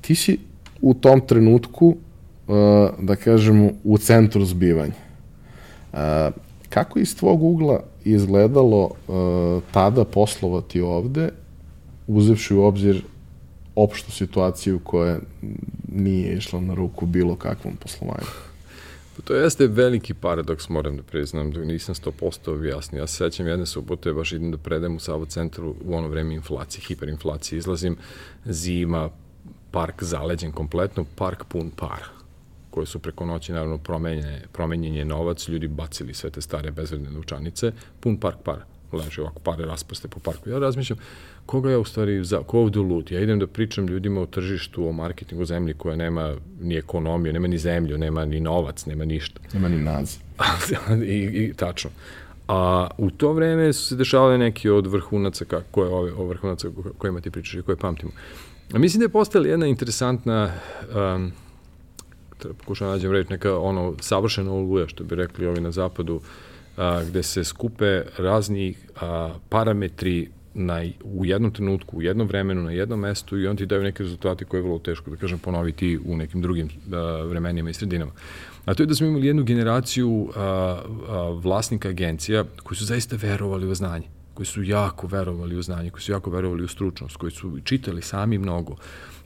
[0.00, 0.38] ti si
[0.80, 1.96] u tom trenutku
[2.98, 5.03] da kažemo, u centru zbivanja.
[6.68, 8.90] Kako iz tvog ugla izgledalo
[9.72, 11.28] tada poslovati ovde,
[12.06, 13.02] uzevši u obzir
[13.74, 15.18] opštu situaciju koja
[15.88, 18.26] nije išla na ruku bilo kakvom poslovanju?
[19.16, 23.00] Pa to jeste veliki paradoks, moram da priznam, da nisam 100% objasnio.
[23.00, 26.34] Ja se sećam jedne subote, baš idem da predajem u Savo centru u ono vreme
[26.34, 27.96] inflacije, hiperinflacije, izlazim,
[28.44, 29.10] zima,
[29.70, 32.23] park zaleđen kompletno, park pun para
[32.74, 37.10] koje su preko noći naravno promenjene, promenjen je novac, ljudi bacili sve te stare bezvredne
[37.10, 40.50] novčanice, pun park para, leže ovako pare rasprste po parku.
[40.50, 40.98] Ja razmišljam,
[41.46, 43.12] koga ja u stvari, za, ko ovde lud?
[43.12, 47.48] Ja idem da pričam ljudima o tržištu, o marketingu zemlji koja nema ni ekonomiju, nema
[47.48, 49.40] ni zemlju, nema ni novac, nema ništa.
[49.52, 50.20] Nema ni naziv.
[51.14, 51.90] I, I, tačno.
[52.48, 56.68] A u to vreme su se dešavale neki od vrhunaca, kako je ove, o vrhunaca
[56.98, 58.12] kojima ti pričaš i koje pamtimo.
[58.72, 60.50] A mislim da je postala jedna interesantna,
[61.14, 61.32] um,
[62.58, 66.20] pokušam da nađem reći, neka ono savršena oluja, što bi rekli ovi na zapadu,
[66.76, 72.70] a, gde se skupe razni a, parametri na, u jednom trenutku, u jednom vremenu, na
[72.70, 75.98] jednom mestu i on ti daju neke rezultate koje je vrlo teško, da kažem, ponoviti
[76.04, 78.12] u nekim drugim a, vremenima i sredinama.
[78.64, 80.40] A to je da smo imali jednu generaciju a,
[81.08, 85.90] a, vlasnika agencija koji su zaista verovali u znanje, koji su jako verovali u znanje,
[85.90, 88.76] koji su jako verovali u stručnost, koji su čitali sami mnogo,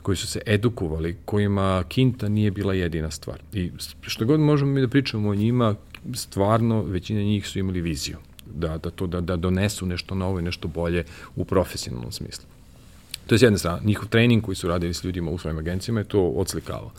[0.08, 3.42] koji su se edukovali, kojima kinta nije bila jedina stvar.
[3.52, 5.74] I što god možemo mi da pričamo o njima,
[6.14, 8.16] stvarno većina njih su imali viziju
[8.54, 11.04] da, da, to, da, da donesu nešto novo i nešto bolje
[11.36, 12.44] u profesionalnom smislu.
[13.26, 16.00] To je s jedne strane, njihov trening koji su radili s ljudima u svojim agencijama
[16.00, 16.90] je to odslikavao.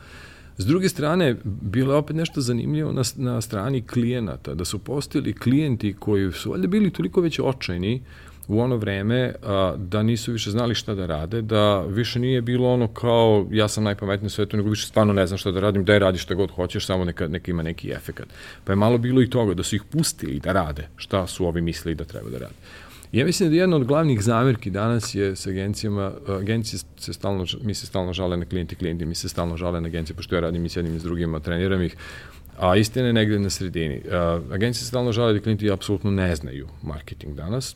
[0.58, 5.34] S druge strane, bilo je opet nešto zanimljivo na, na strani klijenata, da su postali
[5.34, 8.02] klijenti koji su valjda bili toliko već očajni
[8.50, 12.74] u ono vreme a, da nisu više znali šta da rade, da više nije bilo
[12.74, 15.86] ono kao ja sam najpametniji u svetu, nego više stvarno ne znam šta da radim,
[15.86, 18.28] daj radi šta god hoćeš, samo neka, neka ima neki efekat.
[18.64, 21.62] Pa je malo bilo i toga da su ih pustili da rade šta su ovi
[21.62, 22.56] mislili da treba da rade.
[23.12, 27.74] Ja mislim da jedna od glavnih zamerki danas je s agencijama, agencije se stalno, mi
[27.74, 30.66] se stalno žale na klijenti, klijenti mi se stalno žale na agencije, pošto ja radim
[30.66, 31.96] i s jednim i s drugima, treniram ih,
[32.60, 34.02] a istina je negde na sredini.
[34.52, 37.76] Agencije se stalno žale da klijenti apsolutno ne znaju marketing danas,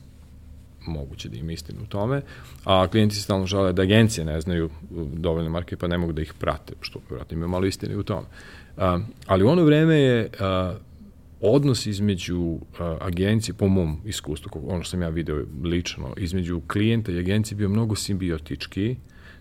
[0.86, 2.22] moguće da ima istinu u tome,
[2.64, 4.70] a klijenti se stalno žele da agencije ne znaju
[5.14, 8.28] dovoljno marke, pa ne mogu da ih prate, što vratno ima malo istine u tome.
[8.78, 10.76] A, ali u ono vreme je a,
[11.42, 17.12] odnos između a, agencije, po mom iskustvu, ono što sam ja video lično, između klijenta
[17.12, 18.96] i agencije bio mnogo simbiotički,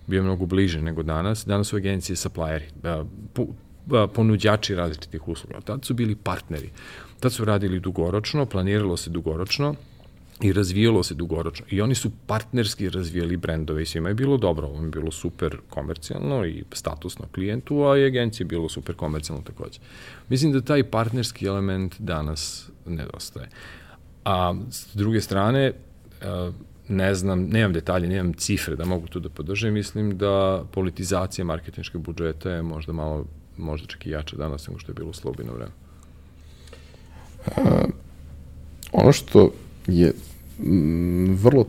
[0.07, 1.47] bio mnogo bliže nego danas.
[1.47, 3.47] Danas su agencije supplieri, a, po,
[3.93, 5.61] a, ponuđači različitih usluga.
[5.61, 6.71] Tad su bili partneri.
[7.21, 9.75] Tad su radili dugoročno, planiralo se dugoročno,
[10.43, 11.67] i razvijalo se dugoročno.
[11.71, 14.67] I oni su partnerski razvijali brendove i svima je bilo dobro.
[14.67, 19.45] Ovo je bilo super komercijalno i statusno klijentu, a i agencije je bilo super komercijalno
[19.45, 19.79] takođe.
[20.29, 23.49] Mislim da taj partnerski element danas nedostaje.
[24.25, 25.73] A s druge strane,
[26.89, 32.03] ne znam, nemam detalje, nemam cifre da mogu to da podržem, mislim da politizacija marketinškog
[32.03, 33.25] budžeta je možda malo,
[33.57, 35.73] možda čak i jača danas nego što je bilo u slobino vreme.
[37.57, 37.85] A,
[38.93, 39.53] ono što
[39.87, 40.13] je
[40.59, 41.67] Mm, vrlo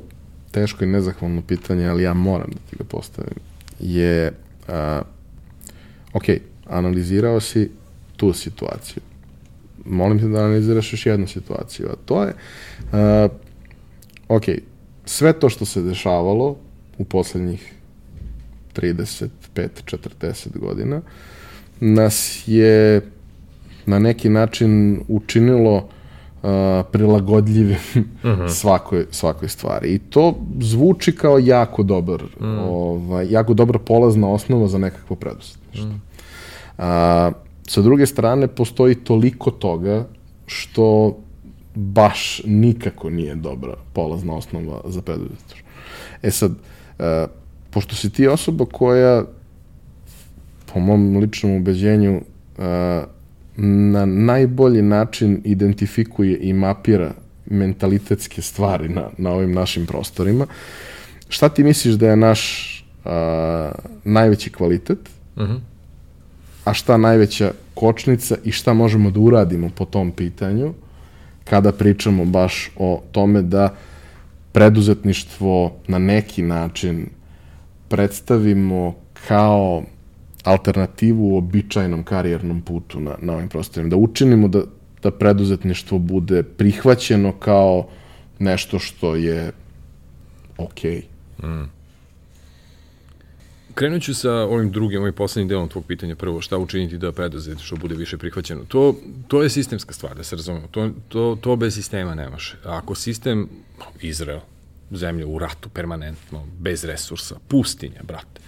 [0.52, 3.40] teško i nezahvalno pitanje, ali ja moram da ti ga postavim,
[3.80, 4.34] je,
[4.68, 5.02] a,
[6.14, 6.24] ok,
[6.66, 7.72] analizirao si
[8.16, 9.04] tu situaciju.
[9.86, 12.34] Molim te da analiziraš još jednu situaciju, a to je,
[12.92, 13.28] a,
[14.28, 14.44] ok,
[15.06, 16.58] sve to što se dešavalo
[16.98, 17.74] u poslednjih
[18.76, 21.02] 35, 40 godina,
[21.80, 23.02] nas je
[23.86, 25.90] na neki način učinilo
[26.92, 28.42] prilagodljivim uh mhm.
[28.42, 28.50] -huh.
[28.62, 29.94] svakoj, svakoj stvari.
[29.94, 32.46] I to zvuči kao jako dobar, uh mm.
[32.46, 32.60] -huh.
[32.70, 35.90] ovaj, jako dobra polazna osnova za nekakvo preduzetništvo.
[35.90, 35.94] Uh.
[35.94, 36.00] -huh.
[36.78, 37.32] A,
[37.68, 40.06] sa druge strane, postoji toliko toga
[40.46, 41.18] što
[41.76, 45.70] baš nikako nije dobra polazna osnova za preduzetništvo.
[46.24, 46.52] E sad,
[47.00, 47.28] a,
[47.70, 49.24] pošto si ti osoba koja,
[50.74, 52.22] po mom ličnom ubeđenju,
[52.58, 53.04] a,
[53.58, 57.14] na najbolji način identifikuje i mapira
[57.46, 60.46] mentalitetske stvari na, na ovim našim prostorima.
[61.30, 62.70] Šta ti misliš da je naš
[63.06, 63.72] a,
[64.04, 65.00] najveći kvalitet,
[65.36, 65.52] uh mhm.
[65.52, 65.60] -huh.
[66.64, 70.74] a šta najveća kočnica i šta možemo da uradimo po tom pitanju
[71.44, 73.76] kada pričamo baš o tome da
[74.52, 77.10] preduzetništvo na neki način
[77.90, 78.96] predstavimo
[79.28, 79.84] kao
[80.44, 83.90] alternativu u običajnom karijernom putu na, na ovim prostorima.
[83.90, 84.62] Da učinimo da,
[85.04, 87.88] da preduzetništvo bude prihvaćeno kao
[88.40, 89.52] nešto što je
[90.58, 91.02] okej.
[91.44, 91.64] Mm.
[93.76, 96.16] krenut ću sa ovim drugim, ovim poslednjim delom tvog pitanja.
[96.16, 97.12] Prvo, šta učiniti da
[97.60, 98.64] što bude više prihvaćeno?
[98.68, 98.96] To,
[99.28, 100.68] to je sistemska stvar, da se razumemo.
[100.68, 102.58] To, to, to bez sistema ne može.
[102.64, 103.50] Ako sistem,
[104.02, 104.40] Izrael,
[104.92, 108.42] zemlja u ratu permanentno, bez resursa, pustinja, brate,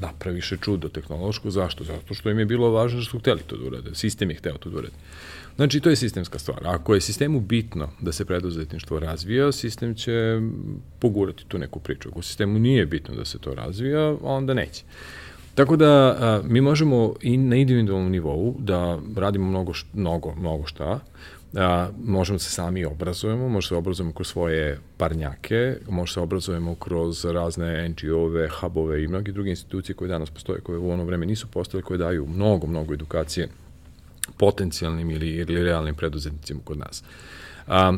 [0.00, 1.50] napraviše čudo tehnološko.
[1.50, 1.84] Zašto?
[1.84, 3.94] Zato što im je bilo važno što su hteli to da urade.
[3.94, 4.94] Sistem je hteo to da urade.
[5.56, 6.58] Znači, to je sistemska stvar.
[6.64, 10.40] Ako je sistemu bitno da se preduzetništvo razvija, sistem će
[10.98, 12.08] pogurati tu neku priču.
[12.08, 14.82] Ako sistemu nije bitno da se to razvija, onda neće.
[15.54, 21.00] Tako da a, mi možemo i na individualnom nivou da radimo mnogo, mnogo, mnogo šta,
[21.54, 26.74] a, možemo da se sami obrazujemo, možemo se obrazujemo kroz svoje parnjake, možemo se obrazujemo
[26.74, 31.26] kroz razne NGO-ove, hubove i mnogi druge institucije koje danas postoje, koje u ono vreme
[31.26, 33.48] nisu postale, koje daju mnogo, mnogo edukacije
[34.36, 37.04] potencijalnim ili, ili realnim preduzetnicima kod nas.
[37.66, 37.92] A,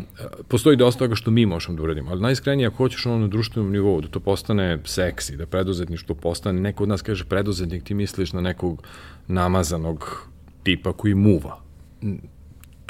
[0.48, 3.72] postoji dosta toga što mi možemo da uradimo, ali najiskrenije ako hoćeš ono na društvenom
[3.72, 8.32] nivou, da to postane seksi, da preduzetništvo postane, neko od nas kaže preduzetnik, ti misliš
[8.32, 8.82] na nekog
[9.28, 10.26] namazanog
[10.62, 11.60] tipa koji muva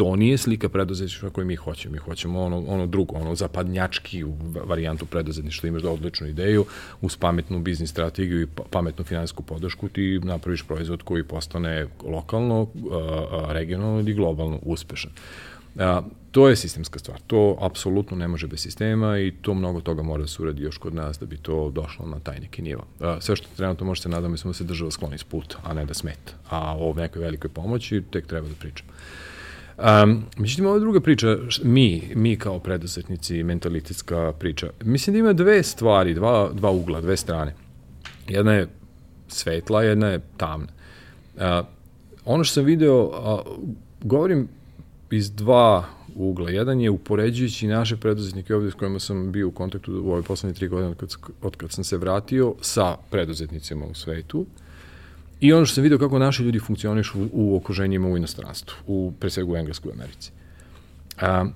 [0.01, 1.93] to nije slika preduzetništva koju mi hoćemo.
[1.93, 4.25] Mi hoćemo ono, ono drugo, ono zapadnjački
[4.65, 5.69] varijantu preduzetništva.
[5.69, 6.65] Imaš da odličnu ideju,
[7.01, 12.67] uz pametnu biznis strategiju i pa, pametnu finansijsku podršku ti napraviš proizvod koji postane lokalno,
[13.49, 15.11] regionalno ili globalno uspešan.
[16.31, 17.21] To je sistemska stvar.
[17.27, 20.79] To apsolutno ne može bez sistema i to mnogo toga mora da se uradi još
[20.79, 22.87] kod nas da bi to došlo na taj neki nivo.
[23.21, 25.85] Sve što trenutno može se nadamo smo da se država skloni s puta, a ne
[25.85, 26.33] da smeta.
[26.51, 28.91] A o nekoj velikoj pomoći tek treba da pričamo.
[29.81, 35.63] Um, međutim, ova druga priča, mi, mi kao preduzetnici, mentalitetska priča, mislim da ima dve
[35.63, 37.55] stvari, dva, dva ugla, dve strane.
[38.29, 38.69] Jedna je
[39.29, 40.67] svetla, jedna je tamna.
[41.37, 41.43] Uh,
[42.25, 43.67] ono što sam video, uh,
[44.03, 44.49] govorim
[45.11, 46.51] iz dva ugla.
[46.51, 50.55] Jedan je upoređujući naše preduzetnike ovde s kojima sam bio u kontaktu u ove poslednje
[50.55, 51.11] tri godine od kad,
[51.43, 54.47] od kad sam se vratio sa preduzetnicima u svetu.
[55.41, 59.31] I ono što sam vidio kako naši ljudi funkcionišu u, okruženjima u inostranstvu, u, pre
[59.31, 60.31] svega u Engleskoj Americi.
[61.21, 61.47] A,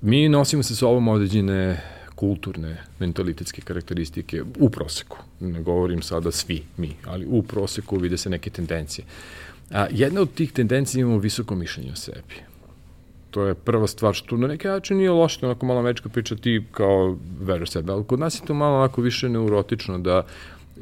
[0.00, 1.80] mi nosimo sa sobom određene
[2.14, 5.16] kulturne, mentalitetske karakteristike u proseku.
[5.40, 9.04] Ne govorim sada svi mi, ali u proseku vide se neke tendencije.
[9.70, 12.34] A, jedna od tih tendencija imamo visoko mišljenje o sebi.
[13.30, 16.64] To je prva stvar što na neki način nije loše, onako malo mečka priča ti
[16.70, 20.26] kao veruješ sebe, ali kod nas je to malo onako više neurotično da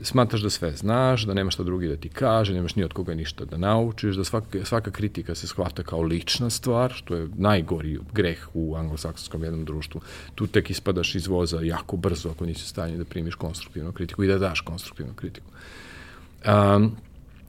[0.03, 3.15] smatraš da sve znaš, da nemaš šta drugi da ti kaže, nemaš ni od koga
[3.15, 7.99] ništa da naučiš, da svaka, svaka kritika se shvata kao lična stvar, što je najgori
[8.13, 10.01] greh u anglosaksonskom jednom društvu.
[10.35, 14.29] Tu tek ispadaš iz voza jako brzo ako nisi stanji da primiš konstruktivnu kritiku i
[14.29, 15.47] da daš konstruktivnu kritiku.
[16.47, 16.97] Um,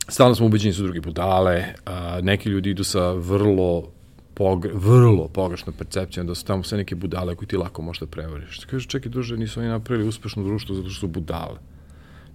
[0.07, 3.91] stalno smo ubeđeni da su drugi budale, a, neki ljudi idu sa vrlo
[4.33, 8.65] pogre, vrlo pogrešna percepcija da su tamo sve neke budale koje ti lako možda prevariš.
[8.69, 11.59] Kaže, čekaj, duže, nisu oni napravili uspešno društvo zato što su budale.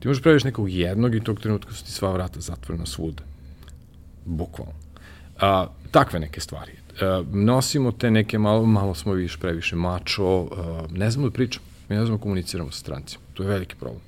[0.05, 3.22] Ti možeš praviš nekog jednog i tog trenutka su ti sva vrata zatvorena svuda.
[4.24, 4.72] Bukvalno.
[5.40, 6.72] A, takve neke stvari.
[7.00, 11.66] A, nosimo te neke malo, malo smo više previše mačo, a, ne znamo da pričamo,
[11.88, 13.24] mi ne znamo da komuniciramo sa strancima.
[13.34, 14.00] To je veliki problem.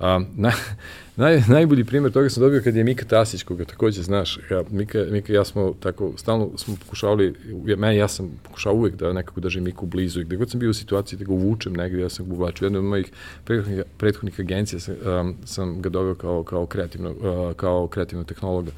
[0.00, 0.52] Um, na,
[1.16, 5.04] naj, najbolji primjer toga sam dobio kad je Mika Tasić, koga takođe znaš, ja, Mika,
[5.10, 7.34] Mika ja smo tako, stalno smo pokušavali,
[7.66, 10.60] ja, meni, ja sam pokušao uvek da nekako držim Miku blizu i gde god sam
[10.60, 12.66] bio u situaciji da ga uvučem negde, ja sam ga uvlačio.
[12.66, 13.06] Jedna od mojih
[13.44, 18.70] prethodnih, prethodnih agencija sam, um, sam ga dobio kao, kao, kreativno, uh, kao kreativnog tehnologa.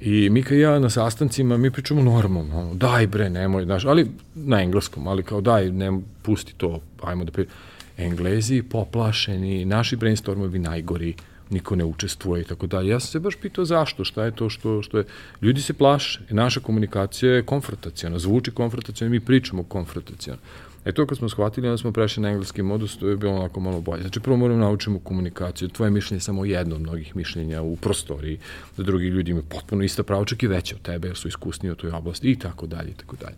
[0.00, 4.62] I Mika i ja na sastancima, mi pričamo normalno, daj bre, nemoj, znaš, ali na
[4.62, 11.14] engleskom, ali kao daj, ne, pusti to, ajmo da pričamo Englezi poplašeni, naši brainstormovi najgori,
[11.50, 12.88] niko ne učestvuje i tako dalje.
[12.88, 15.04] Ja sam se baš pitao zašto, šta je to što, što je...
[15.42, 20.40] Ljudi se plaše, naša komunikacija je konfrontacijona, zvuči konfrontacijona, mi pričamo konfrontacijona.
[20.84, 23.60] E to kad smo shvatili, onda smo prešli na engleski modus, to je bilo onako
[23.60, 24.02] malo bolje.
[24.02, 25.68] Znači, prvo moramo naučimo komunikaciju.
[25.68, 28.38] Tvoje mišljenje je samo jedno od mnogih mišljenja u prostoriji,
[28.76, 31.72] da drugi ljudi imaju potpuno ista prava, čak i veće od tebe, jer su iskusniji
[31.72, 33.36] u toj oblasti i tako dalje i tako dalje.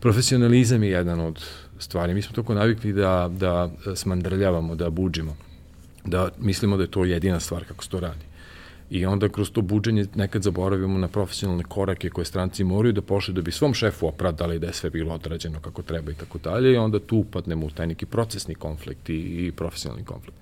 [0.00, 1.44] Profesionalizam je jedan od
[1.78, 2.14] stvari.
[2.14, 5.36] Mi smo toliko navikli da, da smandrljavamo, da buđimo,
[6.04, 8.24] da mislimo da je to jedina stvar kako se to radi.
[8.90, 13.34] I onda kroz to buđenje nekad zaboravimo na profesionalne korake koje stranci moraju da pošle
[13.34, 16.72] da bi svom šefu opravdali da je sve bilo odrađeno kako treba i tako dalje
[16.72, 20.38] i onda tu upadnemo u taj neki procesni konflikt i, i profesionalni konflikt.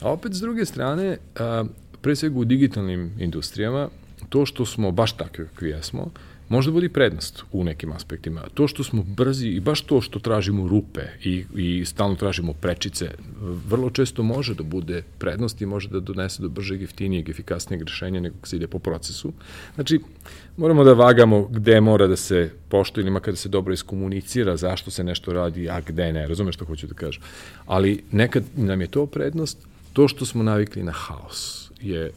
[0.00, 1.64] A opet s druge strane, a,
[2.00, 3.88] pre svega u digitalnim industrijama,
[4.28, 6.10] to što smo baš takvi kakvi jesmo,
[6.48, 8.42] možda budi prednost u nekim aspektima.
[8.54, 13.10] To što smo brzi i baš to što tražimo rupe i, i stalno tražimo prečice,
[13.40, 18.20] vrlo često može da bude prednost i može da donese do bržeg, jeftinijeg, efikasnijeg rešenja
[18.20, 19.32] nego se ide po procesu.
[19.74, 20.00] Znači,
[20.56, 24.90] moramo da vagamo gde mora da se pošto ili makar da se dobro iskomunicira zašto
[24.90, 27.22] se nešto radi, a gde ne, razumeš što hoću da kažem.
[27.66, 29.58] Ali nekad nam je to prednost,
[29.92, 32.10] to što smo navikli na haos je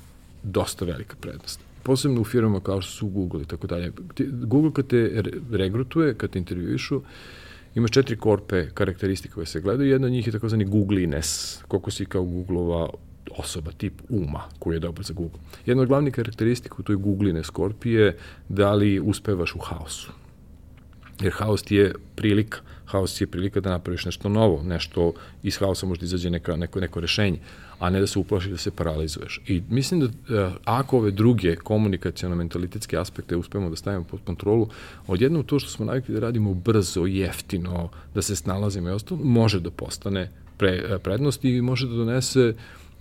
[0.44, 1.69] dosta velika prednost.
[1.84, 3.92] Posebno u firmama kao što su Google i tako dalje.
[4.32, 7.02] Google kad te regrutuje, kad te intervjuišu,
[7.76, 9.90] imaš četiri korpe karakteristike koje se gledaju.
[9.90, 12.90] Jedna od njih je takozvani Googliness, koliko si kao Googleova
[13.38, 15.40] osoba, tip uma koji je dobar za Google.
[15.66, 18.18] Jedna od glavnih karakteristika u toj Googliness korpi je
[18.50, 20.12] da li uspevaš u haosu.
[21.22, 22.58] Jer haos ti je prilika.
[22.86, 25.14] Haos ti je prilika da napraviš nešto novo, nešto
[25.44, 27.40] iz haosa možda izađe neka, neko, neko rešenje,
[27.80, 29.42] a ne da se uplašiš da se paralizuješ.
[29.48, 34.70] I mislim da uh, ako ove druge komunikacijono-mentalitetske aspekte uspemo da stavimo pod kontrolu,
[35.08, 39.60] odjednom to što smo navikli da radimo brzo, jeftino, da se snalazimo i ostalo, može
[39.60, 42.54] da postane pre, e, prednost i može da donese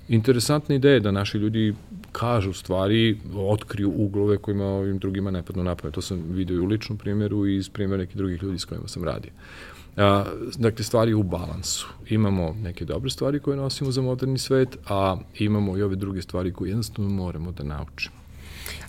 [0.09, 1.75] interesantna ideja da naši ljudi
[2.13, 5.95] kažu stvari, otkriju uglove kojima ovim drugima ne padnu napamet.
[5.95, 8.89] To sam vidio i u ličnom primjeru i iz primjera nekih drugih ljudi s kojima
[8.89, 9.31] sam radio.
[10.59, 11.89] Dakle, stvari u balansu.
[12.09, 16.53] Imamo neke dobre stvari koje nosimo za moderni svet, a imamo i ove druge stvari
[16.53, 18.17] koje jednostavno moramo da naučimo.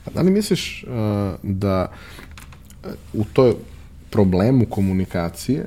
[0.05, 0.89] A da li misliš uh,
[1.43, 1.91] da
[3.14, 3.53] u toj
[4.10, 5.66] problemu komunikacije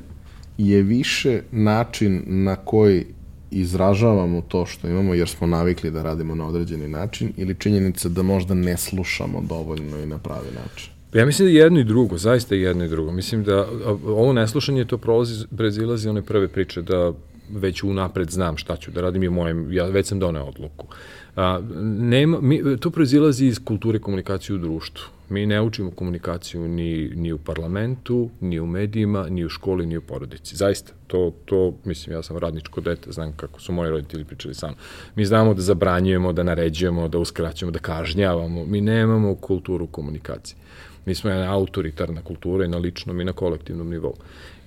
[0.57, 3.05] je više način na koji
[3.51, 8.23] izražavamo to što imamo jer smo navikli da radimo na određeni način ili činjenica da
[8.23, 10.92] možda ne slušamo dovoljno i na pravi način?
[11.13, 13.11] Ja mislim da jedno i drugo, zaista jedno i drugo.
[13.11, 13.67] Mislim da
[14.05, 17.13] ovo neslušanje to prolazi, prezilazi one prve priče da
[17.49, 20.87] već unapred znam šta ću da radim i mojem, ja već sam doneo odluku.
[21.35, 21.61] A,
[21.99, 25.05] nema, mi, to proizilazi iz kulture komunikacije u društvu.
[25.29, 29.97] Mi ne učimo komunikaciju ni, ni u parlamentu, ni u medijima, ni u školi, ni
[29.97, 30.55] u porodici.
[30.55, 34.73] Zaista, to, to, mislim, ja sam radničko dete, znam kako su moji roditelji pričali sam.
[35.15, 38.65] Mi znamo da zabranjujemo, da naređujemo, da uskraćujemo, da kažnjavamo.
[38.65, 40.57] Mi nemamo kulturu komunikacije.
[41.05, 44.13] Mi smo jedna autoritarna kultura i na ličnom i na kolektivnom nivou.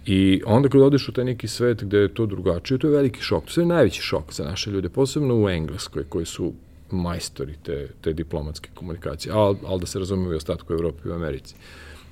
[0.07, 3.21] I onda kad odeš u taj neki svet gde je to drugačije, to je veliki
[3.21, 3.45] šok.
[3.55, 6.53] To je najveći šok za naše ljude, posebno u Engleskoj, koji su
[6.91, 11.15] majstori te, te diplomatske komunikacije, ali al da se razumiju i ostatku Evrope i u
[11.15, 11.55] Americi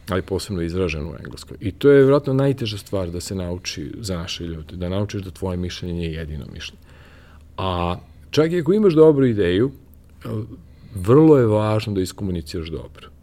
[0.08, 1.56] ali posebno izraženo u engleskoj.
[1.60, 5.30] I to je vjerojatno najteža stvar da se nauči za naše ljude, da naučiš da
[5.30, 6.82] tvoje mišljenje nije jedino mišljenje.
[7.56, 7.96] A
[8.30, 9.70] čak i ako imaš dobru ideju,
[10.94, 13.13] vrlo je važno da iskomuniciraš dobro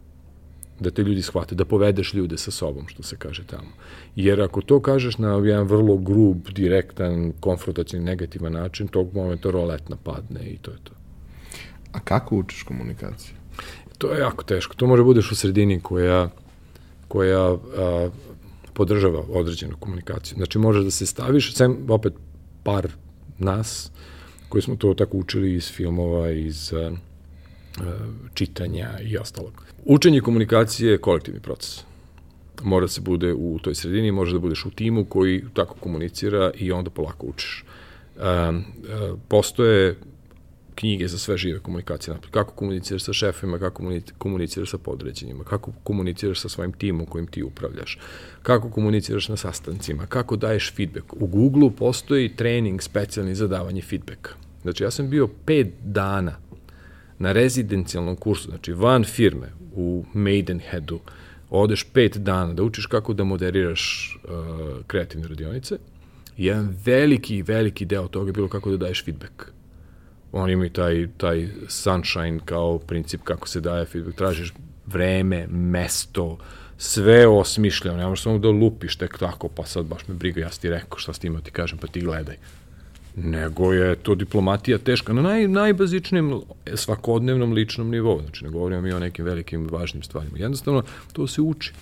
[0.82, 3.72] da te ljudi shvate, da povedeš ljude sa sobom, što se kaže tamo.
[4.16, 9.96] Jer ako to kažeš na jedan vrlo grub, direktan, konfrontacijni, negativan način, tog momenta roletna
[9.96, 10.92] padne i to je to.
[11.92, 13.34] A kako učiš komunikaciju?
[13.98, 14.74] To je jako teško.
[14.74, 16.30] To može budeš u sredini koja,
[17.08, 18.10] koja a,
[18.74, 20.36] podržava određenu komunikaciju.
[20.36, 22.12] Znači, možeš da se staviš, sem opet
[22.62, 22.88] par
[23.38, 23.90] nas,
[24.48, 27.96] koji smo to tako učili iz filmova, iz a, a,
[28.34, 29.64] čitanja i ostalog.
[29.84, 31.84] Učenje komunikacije je kolektivni proces.
[32.62, 36.72] Mora se bude u toj sredini, može da budeš u timu koji tako komunicira i
[36.72, 37.64] onda polako učiš.
[38.48, 38.64] Um,
[39.28, 39.96] postoje
[40.74, 46.40] knjige za sve žive komunikacije, kako komuniciraš sa šefima, kako komuniciraš sa podređenjima, kako komuniciraš
[46.40, 47.98] sa svojim timom kojim ti upravljaš,
[48.42, 51.12] kako komuniciraš na sastancima, kako daješ feedback.
[51.12, 54.30] U Google-u postoji trening specijalni za davanje feedbacka.
[54.62, 56.36] Znači, ja sam bio pet dana
[57.18, 61.00] na rezidencijalnom kursu, znači van firme, u Maidenheadu,
[61.50, 64.30] odeš pet dana da učiš kako da moderiraš uh,
[64.86, 65.78] kreativne radionice,
[66.36, 69.52] jedan veliki, veliki deo toga je bilo kako da daješ feedback.
[70.32, 74.18] Oni imaju taj, taj sunshine kao princip kako se daje feedback.
[74.18, 74.52] Tražiš
[74.86, 76.38] vreme, mesto,
[76.78, 77.96] sve osmišljeno.
[77.96, 80.98] Ne možeš samo da lupiš tek tako, pa sad baš me briga, ja ti rekao
[80.98, 82.36] šta s tim ti kažem, pa ti gledaj
[83.16, 86.40] nego je to diplomatija teška na naj, najbazičnijem
[86.74, 88.20] svakodnevnom ličnom nivou.
[88.20, 90.38] Znači, ne govorimo mi o nekim velikim važnim stvarima.
[90.38, 90.82] Jednostavno,
[91.12, 91.72] to se uči.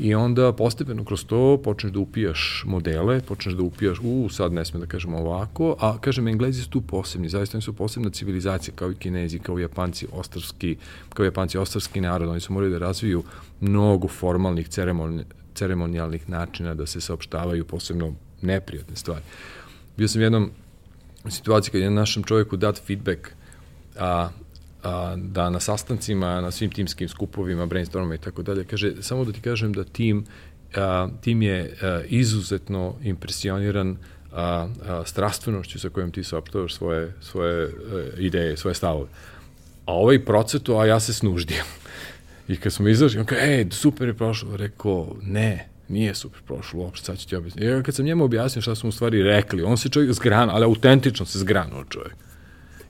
[0.00, 4.64] I onda postepeno kroz to počneš da upijaš modele, počneš da upijaš, u, sad ne
[4.64, 8.74] sme da kažemo ovako, a kažem, Englezi su tu posebni, zaista oni su posebna civilizacija,
[8.74, 10.76] kao i Kinezi, kao i Japanci, ostarski,
[11.08, 13.22] kao i Japanci, ostarski narod, oni su morali da razviju
[13.60, 15.24] mnogo formalnih ceremoni,
[15.54, 19.22] ceremonijalnih načina da se saopštavaju posebno neprijatne stvari.
[19.96, 20.50] Bio sam jednom
[21.28, 23.28] situaciji kad je našem čovjeku dat feedback
[23.98, 24.28] a,
[24.82, 29.32] a, da na sastancima, na svim timskim skupovima, brainstormima i tako dalje, kaže, samo da
[29.32, 30.24] ti kažem da tim,
[30.76, 33.96] a, tim je a, izuzetno impresioniran
[34.32, 39.08] a, a, strastvenošću sa kojom ti saopštavaš svoje, svoje a, e, ideje, svoje stavove.
[39.86, 41.64] A ovaj procetu, a ja se snuždio.
[42.48, 44.56] I kad smo izašli, on kaže, ej, super je prošlo.
[44.56, 47.66] Rekao, ne, Nije super prošlo uopšte, sad ću ti objasniti.
[47.66, 50.64] Ja kad sam njemu objasnio šta smo u stvari rekli, on se čovjek zgrano, ali
[50.64, 52.16] autentično se zgranuo čovjek.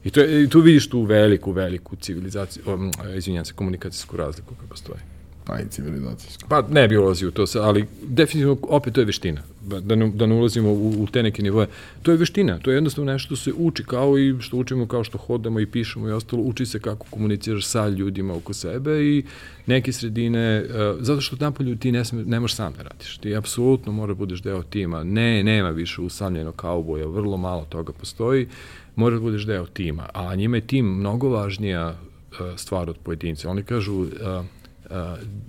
[0.04, 4.68] I, to i tu vidiš tu veliku, veliku civilizaciju, um, izvinjam se, komunikacijsku razliku koja
[4.68, 5.00] postoji.
[5.44, 6.48] Pa i civilizacijsko.
[6.48, 9.42] Pa ne bi ulazio u to, ali definitivno opet to je veština.
[9.80, 11.66] Da ne, da ne ulazimo u, u te neke nivoje.
[12.02, 15.04] To je veština, to je jednostavno nešto što se uči kao i što učimo kao
[15.04, 16.42] što hodamo i pišemo i ostalo.
[16.42, 19.24] Uči se kako komuniciraš sa ljudima oko sebe i
[19.66, 23.18] neke sredine, uh, zato što napolju ti ne, sme, ne možeš sam da radiš.
[23.18, 25.04] Ti apsolutno mora da budeš deo tima.
[25.04, 28.48] Ne, nema više usamljenog kauboja, vrlo malo toga postoji.
[28.96, 30.08] Mora da budeš deo tima.
[30.14, 33.50] A njima je tim mnogo važnija uh, stvar od pojedinca.
[33.50, 34.08] Oni kažu uh,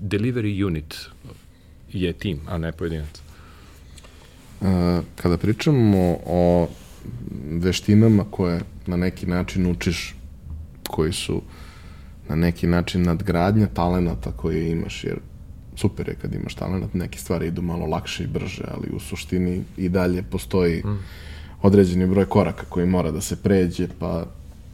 [0.01, 0.95] delivery unit
[1.91, 3.21] je tim, a ne pojedinac.
[4.61, 4.67] Uh,
[5.15, 6.67] kada pričamo o
[7.51, 10.15] veštinama koje na neki način učiš,
[10.87, 11.41] koji su
[12.29, 15.19] na neki način nadgradnja talenata koje imaš, jer
[15.75, 19.63] super je kad imaš talent, neke stvari idu malo lakše i brže, ali u suštini
[19.77, 20.99] i dalje postoji mm.
[21.61, 24.25] određeni broj koraka koji mora da se pređe, pa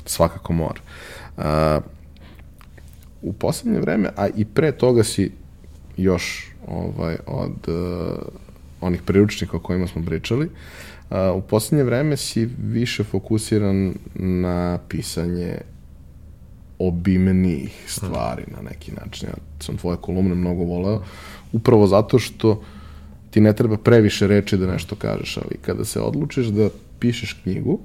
[0.05, 0.81] svakako mora.
[1.37, 1.43] Uh,
[3.21, 5.31] u poslednje vreme, a i pre toga si
[5.97, 8.17] još ovaj, od uh,
[8.81, 15.57] onih priručnika o kojima smo pričali, uh, u poslednje vreme si više fokusiran na pisanje
[16.79, 19.29] obimnijih stvari na neki način.
[19.29, 21.03] Ja sam tvoje kolumne mnogo voleo,
[21.51, 22.63] upravo zato što
[23.29, 27.79] ti ne treba previše reči da nešto kažeš, ali kada se odlučiš da pišeš knjigu,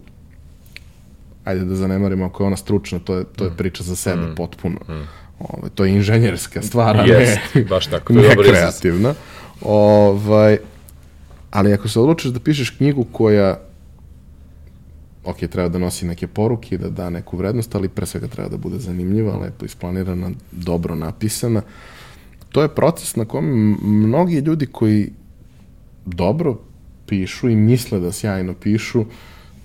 [1.45, 4.35] ajde da zanemarimo ako je ona stručna, to je, to je priča za sebe mm.
[4.37, 4.79] potpuno.
[4.89, 5.22] Mm.
[5.49, 9.15] Ove, to je inženjerska stvar, a yes, ne, baš tako, ne kreativna.
[9.61, 10.59] Ovaj,
[11.51, 13.59] ali ako se odlučiš da pišeš knjigu koja
[15.25, 18.57] ok, treba da nosi neke poruke, da da neku vrednost, ali pre svega treba da
[18.57, 21.63] bude zanimljiva, lepo isplanirana, dobro napisana.
[22.49, 25.11] To je proces na kom mnogi ljudi koji
[26.07, 26.59] dobro
[27.07, 29.05] pišu i misle da sjajno pišu,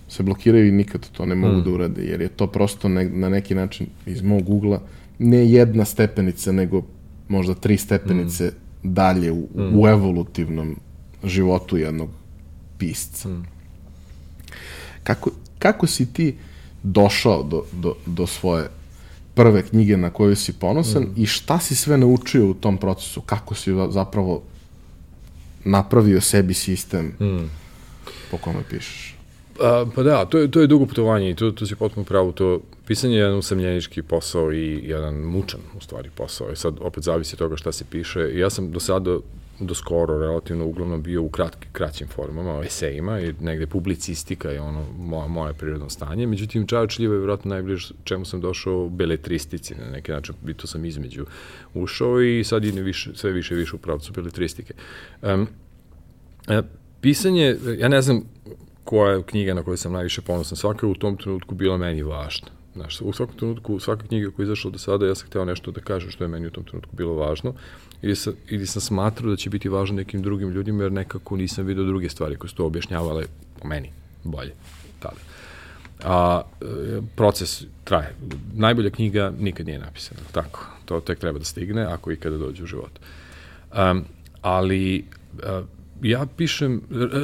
[0.09, 1.63] se blokiraju i nikad to ne mogu mm.
[1.63, 4.81] da urade, jer je to prosto ne, na neki način iz mog ugla
[5.19, 6.83] ne jedna stepenica, nego
[7.27, 8.93] možda tri stepenice mm.
[8.93, 9.79] dalje u, mm.
[9.79, 10.75] u evolutivnom
[11.23, 12.09] životu jednog
[12.77, 13.29] pisca.
[13.29, 13.45] Mm.
[15.03, 16.35] Kako, kako si ti
[16.83, 18.69] došao do, do, do svoje
[19.33, 21.13] prve knjige na koju si ponosan mm.
[21.15, 23.21] i šta si sve naučio u tom procesu?
[23.21, 24.43] Kako si zapravo
[25.65, 27.49] napravio sebi sistem mm.
[28.31, 29.15] po kome pišeš?
[29.61, 32.31] A, pa da, to je, to je dugo putovanje i to, to si potpuno pravo.
[32.31, 36.51] To, pisanje je jedan usamljenički posao i jedan mučan, u stvari, posao.
[36.51, 38.31] I sad opet zavisi od toga šta se piše.
[38.33, 39.17] I ja sam do sada
[39.59, 44.85] do skoro relativno uglavnom bio u kratki, kraćim formama, esejima i negde publicistika je ono
[44.97, 46.27] moje, moje prirodno stanje.
[46.27, 50.85] Međutim, Čajočljivo je vjerojatno najbliže čemu sam došao beletristici, na neki način, i to sam
[50.85, 51.25] između
[51.73, 54.73] ušao i sad ide više, sve više i više u pravcu beletristike.
[55.21, 55.47] Um,
[57.01, 58.23] pisanje, ja ne znam
[58.83, 62.03] koja je knjiga na kojoj sam najviše ponosan, svaka je u tom trenutku bila meni
[62.03, 62.56] važna.
[62.77, 65.71] Znaš, u svakom trenutku, svaka knjiga koja je izašla do sada, ja sam hteo nešto
[65.71, 67.53] da kažem što je meni u tom trenutku bilo važno
[68.01, 71.65] ili sam, ili sam smatrao da će biti važno nekim drugim ljudima, jer nekako nisam
[71.65, 73.25] vidio druge stvari koje su to objašnjavale
[73.61, 73.91] po meni
[74.23, 74.53] bolje
[74.99, 75.15] tada.
[76.03, 76.65] A e,
[77.15, 78.13] proces traje.
[78.53, 80.65] Najbolja knjiga nikad nije napisana, tako.
[80.85, 82.99] To tek treba da stigne, ako ikada dođe u život.
[83.73, 84.05] Um,
[84.41, 85.65] ali uh,
[86.01, 86.81] ja pišem,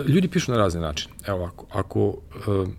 [0.07, 1.13] ljudi pišu na razne načine.
[1.27, 2.69] Evo ovako, ako uh,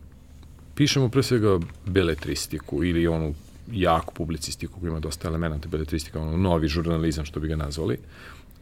[0.75, 3.35] pišemo pre svega beletristiku ili onu
[3.73, 7.99] jaku publicistiku koja ima dosta elemenata beletristika, ono novi žurnalizam što bi ga nazvali.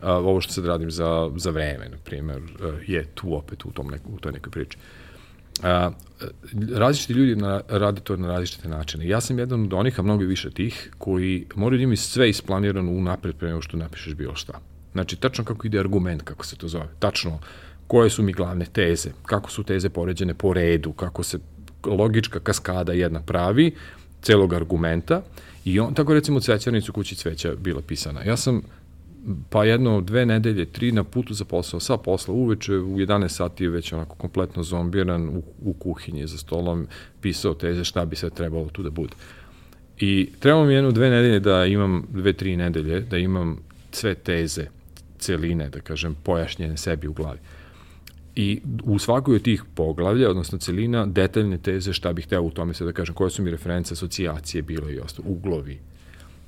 [0.03, 2.43] Ovo što sad radim za, za vreme, na primjer,
[2.87, 4.79] je tu opet u, tom neku, u toj nekoj priči.
[5.63, 5.91] A,
[6.75, 9.09] različiti ljudi na, rade to na različite načine.
[9.09, 12.91] Ja sam jedan od onih, a mnogo više tih, koji moraju da imaju sve isplanirano
[12.91, 14.61] unapred pre nego što napišeš bilo šta.
[14.93, 16.89] Znači, tačno kako ide argument, kako se to zove.
[16.99, 17.39] Tačno
[17.87, 21.39] koje su mi glavne teze, kako su teze poređene po redu, kako se
[21.87, 23.75] logička kaskada jedna pravi,
[24.23, 25.23] celog argumenta
[25.65, 28.23] i on, tako recimo Cvećarnicu kući cveća bila pisana.
[28.25, 28.63] Ja sam
[29.51, 33.65] pa jedno, dve nedelje, tri na putu za posao, sa posla uveče, u 11 sati
[33.65, 36.87] je već onako kompletno zombiran u, u kuhinji za stolom,
[37.21, 39.15] pisao teze šta bi sve trebalo tu da bude.
[39.99, 43.59] I trebalo mi jedno, dve nedelje da imam, dve, tri nedelje, da imam
[43.91, 44.67] sve teze,
[45.19, 47.39] celine, da kažem, pojašnjene sebi u glavi.
[48.37, 52.75] I u svakoj od tih poglavlja, odnosno celina, detaljne teze šta bih hteo u tome
[52.75, 55.79] se da kažem, koje su mi reference, asocijacije bilo i ostalo, uglovi.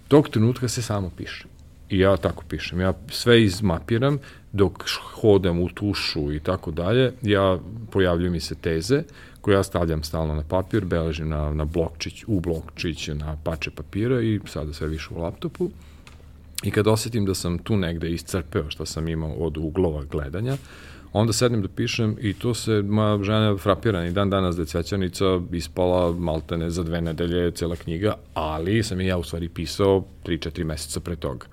[0.09, 1.45] Tog trenutka se samo piše.
[1.91, 2.81] I ja tako pišem.
[2.81, 4.19] Ja sve izmapiram
[4.53, 7.13] dok hodam u tušu i tako dalje.
[7.23, 7.59] Ja
[7.91, 9.03] pojavljuju mi se teze
[9.41, 14.21] koje ja stavljam stalno na papir, beležim na, na blokčić, u blokčić, na pače papira
[14.21, 15.71] i sada sve više u laptopu.
[16.63, 20.57] I kad osetim da sam tu negde iscrpeo što sam imao od uglova gledanja,
[21.15, 24.67] onda sednem da pišem i to se moja žena frapira i dan danas da je
[24.67, 30.05] Cvećanica ispala maltene za dve nedelje cela knjiga, ali sam i ja u stvari pisao
[30.25, 31.47] 3-4 meseca pre toga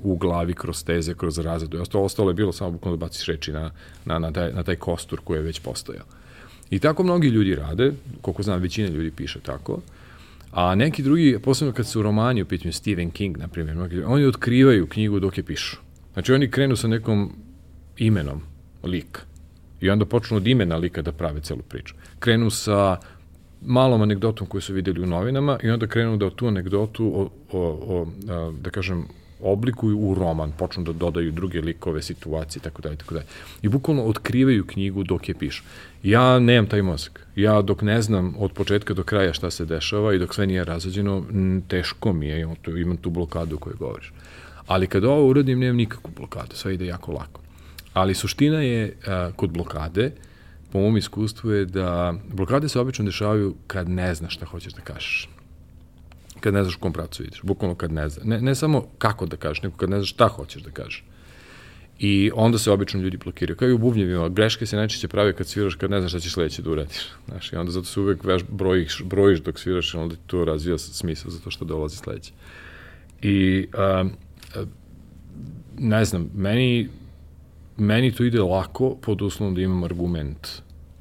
[0.00, 1.80] u glavi kroz teze, kroz razredu.
[1.80, 3.70] Ostalo, ostalo je bilo samo bukvalno da baciš reči na,
[4.04, 6.04] na, na, taj, na taj kostur koji je već postojao.
[6.70, 9.80] I tako mnogi ljudi rade, koliko znam, većina ljudi piše tako,
[10.52, 14.86] a neki drugi, posebno kad su romani u pitanju Stephen King, na primjer, oni otkrivaju
[14.86, 15.76] knjigu dok je pišu.
[16.12, 17.32] Znači oni krenu sa nekom
[17.96, 18.51] imenom
[18.84, 19.20] lika
[19.80, 21.94] i onda počnu od imena lika da prave celu priču.
[22.18, 22.96] Krenu sa
[23.62, 28.06] malom anegdotom koju su videli u novinama i onda krenu da tu anegdotu o, o,
[28.28, 29.06] o da kažem
[29.42, 33.26] oblikuju u roman, počnu da dodaju druge likove, situacije, tako dalje, tako dalje.
[33.62, 35.62] I bukvalno otkrivaju knjigu dok je pišu.
[36.02, 37.26] Ja nemam taj mozak.
[37.36, 40.64] Ja dok ne znam od početka do kraja šta se dešava i dok sve nije
[40.64, 41.24] razađeno,
[41.68, 44.12] teško mi je, imam tu, imam tu blokadu koju govoriš.
[44.66, 47.40] Ali kada ovo uradim, nemam nikakvu blokadu, sve ide jako lako.
[47.92, 50.12] Ali suština je a, kod blokade,
[50.72, 54.80] po mom iskustvu je da blokade se obično dešavaju kad ne znaš šta hoćeš da
[54.80, 55.28] kažeš
[56.42, 58.24] kad ne znaš u kom pracu ideš, bukvalno kad ne znaš.
[58.24, 61.04] Ne, ne samo kako da kažeš, nego kad ne znaš šta hoćeš da kažeš.
[61.98, 63.56] I onda se obično ljudi blokiraju.
[63.56, 66.32] Kao i u bubnjevima, greške se najčešće prave kad sviraš kad ne znaš šta ćeš
[66.32, 67.02] sledeće da uradiš.
[67.28, 70.78] Znaš, i onda zato se uvek veš, brojiš, brojiš dok sviraš i onda to razvija
[70.78, 72.32] smisla za to što dolazi sledeće.
[73.22, 74.04] I a,
[75.78, 76.88] ne znam, meni,
[77.76, 80.48] meni to ide lako pod uslovom da imam argument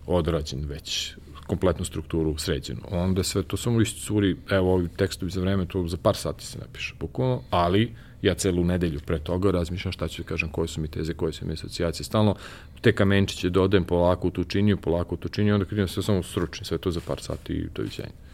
[0.05, 1.15] odrađen već
[1.47, 2.81] kompletnu strukturu sređenu.
[2.91, 6.59] Onda sve to samo iscuri, evo ovi tekstovi za vreme, to za par sati se
[6.59, 7.91] napiše, bukvalno, ali
[8.21, 11.33] ja celu nedelju pre toga razmišljam šta ću da kažem, koje su mi teze, koje
[11.33, 12.03] su mi asocijacije.
[12.03, 12.35] Stalno
[12.81, 16.23] te kamenčiće dodajem polako u tu činiju, polako u tu činiju, onda krenem sve samo
[16.23, 18.30] stručni, sve to za par sati i to je viđenje.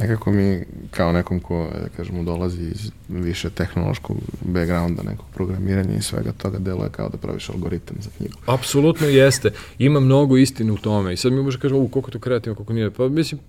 [0.00, 6.02] Nekako mi, kao nekom ko, da kažemo, dolazi iz više tehnološkog backgrounda, nekog programiranja i
[6.02, 8.34] svega toga, deluje kao da praviš algoritam za knjigu.
[8.46, 9.50] Apsolutno jeste.
[9.78, 11.12] Ima mnogo istine u tome.
[11.12, 12.90] I sad mi može kažemo, u, koliko je to kreativno, koliko nije.
[12.90, 13.40] Pa mislim,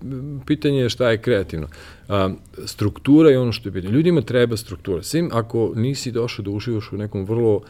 [0.46, 1.68] pitanje je šta je kreativno.
[2.08, 2.30] A,
[2.66, 3.94] struktura je ono što je pitanje.
[3.94, 5.02] Ljudima treba struktura.
[5.02, 7.60] Sim, ako nisi došao da uživaš u nekom vrlo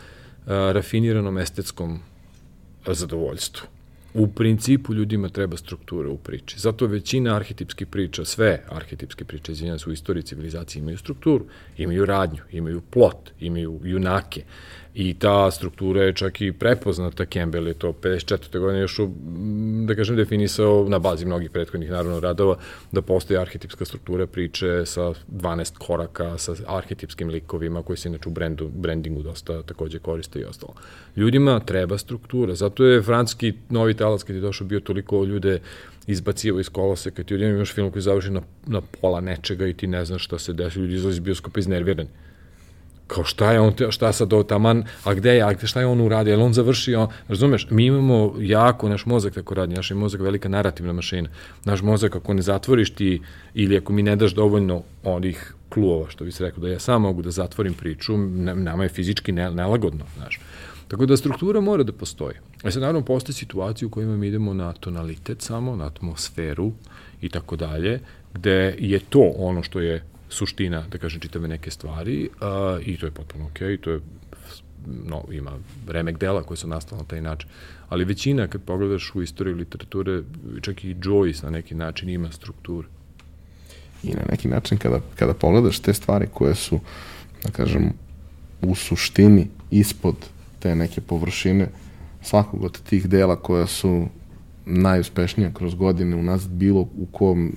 [0.46, 1.98] a, rafiniranom estetskom
[2.86, 3.71] zadovoljstvu
[4.14, 6.58] u principu ljudima treba struktura u priči.
[6.60, 11.44] Zato većina arhetipskih priča, sve arhetipske priče, izvinjam se, u istoriji civilizacije imaju strukturu,
[11.78, 14.44] imaju radnju, imaju plot, imaju junake.
[14.94, 18.58] I ta struktura je čak i prepoznata, Campbell je to 54.
[18.58, 19.10] godine još, u,
[19.86, 22.56] da kažem, definisao na bazi mnogih prethodnih naravno radova,
[22.92, 28.32] da postoji arhetipska struktura priče sa 12 koraka, sa arhetipskim likovima koji se inače u
[28.32, 30.74] brendu, brandingu dosta takođe koriste i ostalo.
[31.16, 35.60] Ljudima treba struktura, zato je franski novi talac kad je došao bio toliko ljude
[36.06, 39.86] izbacivo iz kolose, kad ti imaš film koji završi na, na pola nečega i ti
[39.86, 42.08] ne znaš šta se desi, ljudi izlazi iz bioskopa iznervirani
[43.14, 46.00] kao šta je on, šta sad ovo taman, a gde je, a šta je on
[46.00, 50.20] uradio, je on završio, razumeš, mi imamo jako, naš mozak tako radi, naš je mozak
[50.20, 51.28] velika narativna mašina,
[51.64, 53.20] naš mozak ako ne zatvoriš ti,
[53.54, 57.02] ili ako mi ne daš dovoljno onih kluova, što bi se rekao, da ja sam
[57.02, 60.40] mogu da zatvorim priču, nama je fizički nelagodno, znaš.
[60.88, 62.34] Tako da struktura mora da postoji.
[62.64, 66.72] E sad naravno postoje situacije u kojima mi idemo na tonalitet samo, na atmosferu
[67.20, 68.00] i tako dalje,
[68.34, 70.02] gde je to ono što je
[70.32, 74.00] suština, da kažem, čitave neke stvari a, i to je potpuno okej, okay, to je
[74.86, 75.50] no, ima
[75.88, 77.48] remek dela koje su nastala na taj način.
[77.88, 80.22] Ali većina, kad pogledaš u istoriju literature,
[80.60, 82.88] čak i Joyce na neki način ima strukturu.
[84.02, 86.80] I na neki način kada, kada pogledaš te stvari koje su,
[87.44, 87.92] da kažem,
[88.62, 90.16] u suštini ispod
[90.58, 91.68] te neke površine
[92.22, 94.06] svakog od tih dela koja su
[94.66, 97.52] najuspešnija kroz godine unazad bilo u kom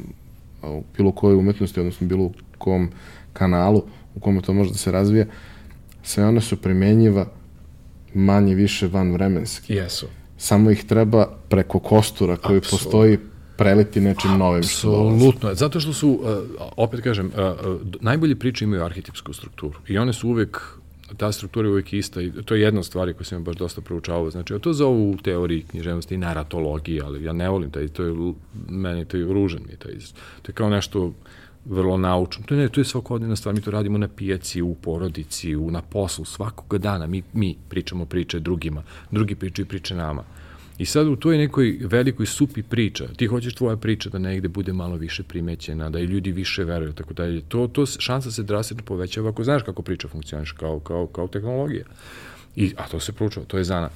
[0.64, 2.34] u bilo kojoj umetnosti, odnosno bilo u
[2.66, 2.90] kom
[3.34, 3.84] kanalu
[4.16, 5.26] u kome to može da se razvija,
[6.04, 7.28] sve one su primenjiva
[8.14, 9.74] manje više van vremenski.
[9.74, 10.08] Jesu.
[10.38, 12.84] Samo ih treba preko kostura koji Absolut.
[12.84, 13.20] postoji
[13.58, 14.64] preliti nečim novim.
[14.64, 15.54] Apsolutno.
[15.54, 16.28] Zato što su, uh,
[16.78, 19.80] opet kažem, uh, uh, najbolje priče imaju arhetipsku strukturu.
[19.88, 20.62] I one su uvek
[21.18, 23.82] ta struktura je uvijek ista i to je jedna od stvari koju sam baš dosta
[23.82, 24.32] proučavao.
[24.32, 28.34] Znači, to zovu u teoriji književnosti i naratologiji, ali ja ne volim taj, to je,
[28.70, 29.94] meni to je ružan mi je taj,
[30.42, 31.14] to je kao nešto
[31.66, 32.46] vrlo naučno.
[32.46, 35.82] To, ne, to je svakodnevna stvar, mi to radimo na pijaci, u porodici, u, na
[35.82, 40.24] poslu, svakoga dana mi, mi pričamo priče drugima, drugi pričaju priče nama.
[40.78, 44.74] I sad u toj nekoj velikoj supi priča, ti hoćeš tvoja priča da negde bude
[44.74, 47.42] malo više primećena, da i ljudi više veruju, tako dalje.
[47.42, 51.86] To, to šansa se drastično povećava ako znaš kako priča funkcioniš kao, kao, kao tehnologija.
[52.56, 53.90] I, a to se proučava, to je zana.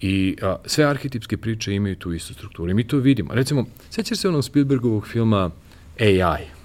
[0.00, 2.70] I a, sve arhetipske priče imaju tu istu strukturu.
[2.70, 3.34] I mi to vidimo.
[3.34, 5.50] Recimo, sećaš se onog Spielbergovog filma
[6.00, 6.59] AI?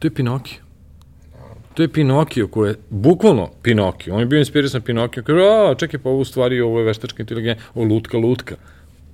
[0.00, 0.58] To je Pinokio.
[1.74, 6.00] To je Pinokio koji je, bukvalno Pinokio, on je bio inspirisan Pinokio, kaže, a, čekaj,
[6.00, 8.56] pa ovo u stvari, ovo je veštačka inteligencija, ovo lutka, lutka.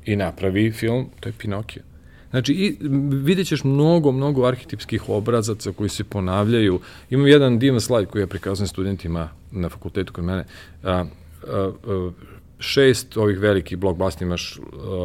[0.05, 1.83] I napravi film, to je Pinokio.
[2.31, 2.77] Znači, i,
[3.25, 6.81] vidjet ćeš mnogo, mnogo arhetipskih obrazaca koji se ponavljaju.
[7.11, 10.45] Imam jedan divan slajd koji ja prikazujem studentima na fakultetu kod mene.
[10.83, 11.05] A, a,
[11.87, 12.11] a,
[12.59, 14.61] šest ovih velikih blockbuster imaš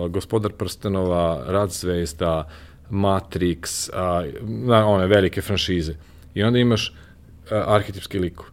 [0.10, 2.50] Gospodar prstenova, Rad zvezda,
[2.92, 4.24] Matrix, a,
[4.86, 5.94] one velike franšize.
[6.34, 6.94] I onda imaš
[7.52, 8.52] a, arhetipski likove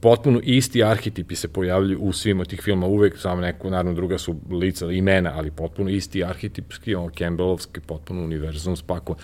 [0.00, 4.18] potpuno isti arhetipi se pojavljuju u svim od tih filma, uvek samo neko, naravno druga
[4.18, 9.14] su lica, imena, ali potpuno isti arhetipski, on Campbellovski, potpuno univerzum spako.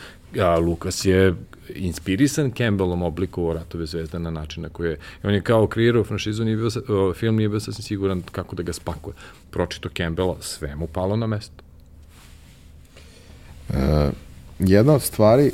[0.41, 1.35] A, Lukas je
[1.75, 6.45] inspirisan Campbellom oblikovao Ratove zvezda na način na koji je, on je kao kreirao franšizu,
[6.45, 6.71] nije bio,
[7.15, 9.15] film nije bio sasvim siguran kako da ga spakuje.
[9.51, 11.65] Pročito Campbella, sve mu palo na mesto.
[13.69, 14.11] E,
[14.59, 15.53] jedna od stvari e,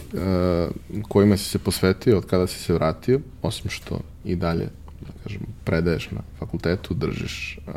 [1.09, 4.69] kojima si se posvetio od kada si se vratio, osim što i dalje
[5.07, 7.73] da kažem, predaješ na fakultetu, držiš a,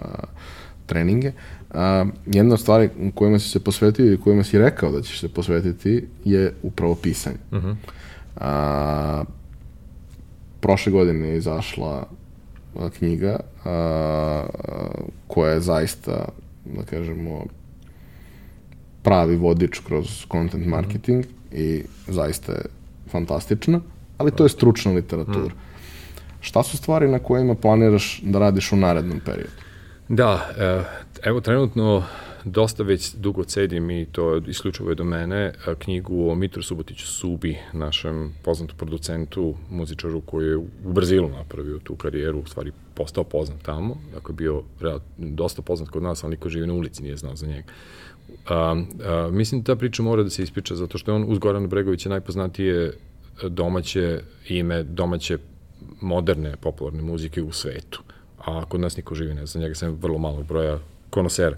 [0.85, 1.31] treninge.
[1.73, 5.29] A, jedna od stvari kojima si se posvetio i kojima si rekao da ćeš se
[5.29, 7.37] posvetiti je upravo pisanje.
[7.51, 7.57] Uh.
[7.57, 7.75] -huh.
[8.35, 9.23] a,
[10.59, 12.07] prošle godine je izašla
[12.97, 14.45] knjiga a,
[15.27, 16.27] koja je zaista,
[16.65, 17.45] da kažemo,
[19.05, 22.65] pravi vodič kroz content marketing mm i zaista je
[23.11, 23.79] fantastična,
[24.17, 25.55] ali to je stručna literatura.
[25.55, 25.59] Mm.
[26.41, 29.51] Šta su stvari na kojima planiraš da radiš u narednom periodu?
[30.09, 30.83] Da, e,
[31.23, 32.03] evo trenutno
[32.45, 37.07] dosta već dugo cedim i to isključivo je do mene e, knjigu o Mitru Subotiću
[37.07, 43.23] Subi, našem poznatom producentu, muzičaru koji je u Brazilu napravio tu karijeru, u stvari postao
[43.23, 44.63] poznat tamo, dakle bio
[45.17, 47.67] dosta poznat kod nas, ali niko živi na ulici nije znao za njega.
[48.47, 51.37] A, a, mislim da ta priča mora da se ispriča zato što je on uz
[51.37, 52.93] Gorana Bregovića najpoznatije
[53.43, 54.19] domaće
[54.49, 55.37] ime, domaće
[56.01, 58.01] moderne popularne muzike u svetu.
[58.45, 61.57] A kod nas niko živi ne zna, njega sam vrlo malog broja konosera.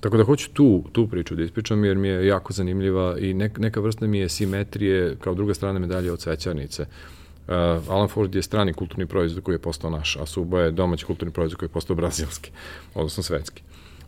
[0.00, 3.58] Tako da hoću tu, tu priču da ispričam jer mi je jako zanimljiva i nek,
[3.58, 6.82] neka vrsta mi je simetrije kao druga strana medalje od svećarnice.
[6.82, 7.54] Uh,
[7.88, 11.32] Alan Ford je strani kulturni proizvod koji je postao naš, a Suba je domaći kulturni
[11.32, 12.50] proizvod koji je postao brazilski,
[12.94, 13.62] odnosno svetski.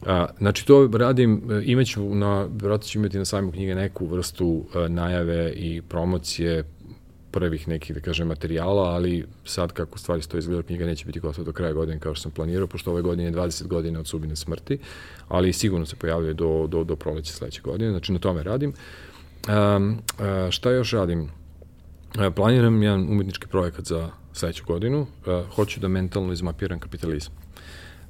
[0.06, 4.46] A, znači to radim, e, imaću na, vjerojatno ću imati na sajmu knjige neku vrstu
[4.46, 6.64] uh, najave i promocije
[7.34, 11.44] prvih nekih, da kažem, materijala, ali sad kako stvari stoje izgleda, knjiga neće biti gotova
[11.44, 14.36] do kraja godine kao što sam planirao, pošto ove godine je 20 godina od subine
[14.36, 14.78] smrti,
[15.28, 18.72] ali sigurno se pojavljuje do, do, do proleća sledeće godine, znači na tome radim.
[19.48, 21.28] Um, a, šta još radim?
[22.18, 27.43] A, planiram jedan umetnički projekat za sledeću godinu, a, hoću da mentalno izmapiram kapitalizam.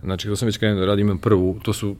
[0.04, 1.96] Znači, kako sam već krenuo da radim, imam prvu, to su,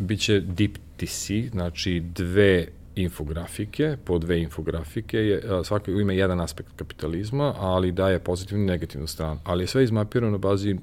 [0.00, 2.66] biće diptisi, znači dve
[2.96, 9.06] infografike, po dve infografike, je, svaki ima jedan aspekt kapitalizma, ali daje pozitivnu i negativnu
[9.06, 9.40] stranu.
[9.44, 10.76] Ali je sve izmapirano na bazi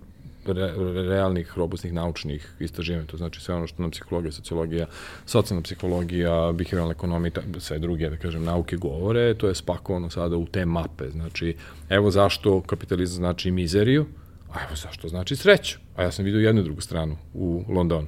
[0.45, 0.73] re,
[1.07, 4.85] realnih, robustnih naučnih istraživanja, to znači sve ono što nam psihologija, sociologija,
[5.25, 10.45] socijalna psihologija, behavioralna ekonomija, sve druge, da kažem, nauke govore, to je spakovano sada u
[10.45, 11.09] te mape.
[11.09, 11.55] Znači,
[11.89, 14.05] evo zašto kapitalizam znači mizeriju,
[14.53, 15.77] a evo zašto znači sreću.
[15.95, 18.07] A ja sam vidio jednu drugu stranu u Londonu.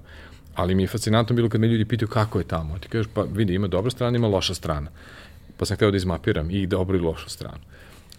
[0.56, 2.80] Ali mi je fascinantno bilo kad me ljudi pitaju kako je tamo.
[2.80, 4.90] Ti kažeš, pa vidi, ima dobra strana, ima loša strana.
[5.58, 7.60] Pa sam hteo da izmapiram i dobru i lošu stranu.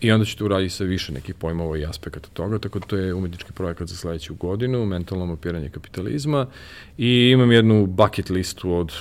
[0.00, 2.96] I onda ću tu uraditi sa više nekih pojmova i aspekata toga, tako da to
[2.96, 6.46] je umetnički projekat za sledeću godinu, mentalno mapiranje kapitalizma
[6.98, 8.92] i imam jednu bucket listu od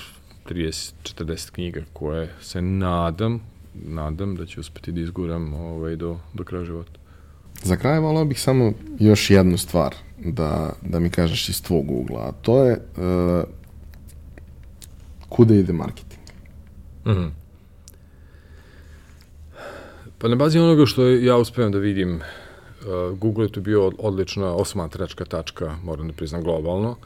[0.49, 3.41] 30-40 knjiga koje se nadam,
[3.73, 7.04] nadam da ću uspeti da izguram ovaj, do, do kraja života.
[7.63, 9.95] Za kraj volao bih samo još jednu stvar
[10.25, 13.43] da, da mi kažeš iz tvog ugla, a to je uh,
[15.29, 16.21] kuda ide marketing?
[17.05, 17.29] Mm -hmm.
[20.17, 24.53] Pa na bazi onoga što ja uspevam da vidim, uh, Google je tu bio odlična
[24.53, 26.89] osmatračka tačka, moram da priznam globalno.
[26.89, 26.97] Uh,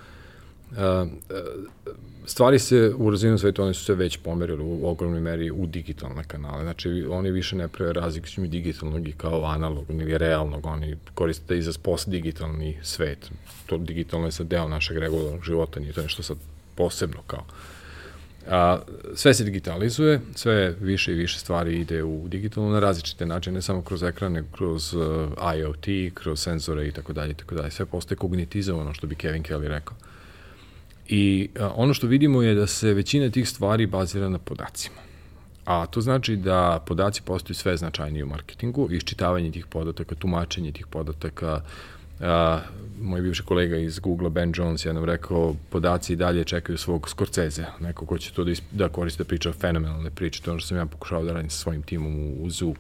[2.25, 6.23] stvari se u razvijenom svetu, one su se već pomerili u ogromnoj meri u digitalne
[6.23, 6.63] kanale.
[6.63, 10.65] Znači, oni više ne prave razlik s digitalnog i kao analognog ili realnog.
[10.65, 13.31] Oni koriste izraz post-digitalni svet.
[13.65, 16.37] To digitalno je sad deo našeg regularnog života, nije to nešto sad
[16.75, 17.45] posebno kao.
[18.49, 18.79] A,
[19.15, 23.61] sve se digitalizuje, sve više i više stvari ide u digitalno na različite načine, ne
[23.61, 25.03] samo kroz ekrane, kroz uh,
[25.57, 27.71] IoT, kroz senzore i tako dalje, tako dalje.
[27.71, 29.95] Sve postaje kognitizovano, što bi Kevin Kelly rekao.
[31.09, 34.95] I a, ono što vidimo je da se većina tih stvari bazira na podacima.
[35.65, 40.87] A to znači da podaci postaju sve značajniji u marketingu, iščitavanje tih podataka, tumačenje tih
[40.87, 41.61] podataka.
[42.21, 42.59] A,
[43.01, 47.09] moj bivši kolega iz Google, Ben Jones, je nam rekao, podaci i dalje čekaju svog
[47.09, 50.59] Scorsese, neko ko će to da, da koriste da priča fenomenalne priče, to je ono
[50.59, 52.73] što sam ja pokušao da radim sa svojim timom u, u Zoo.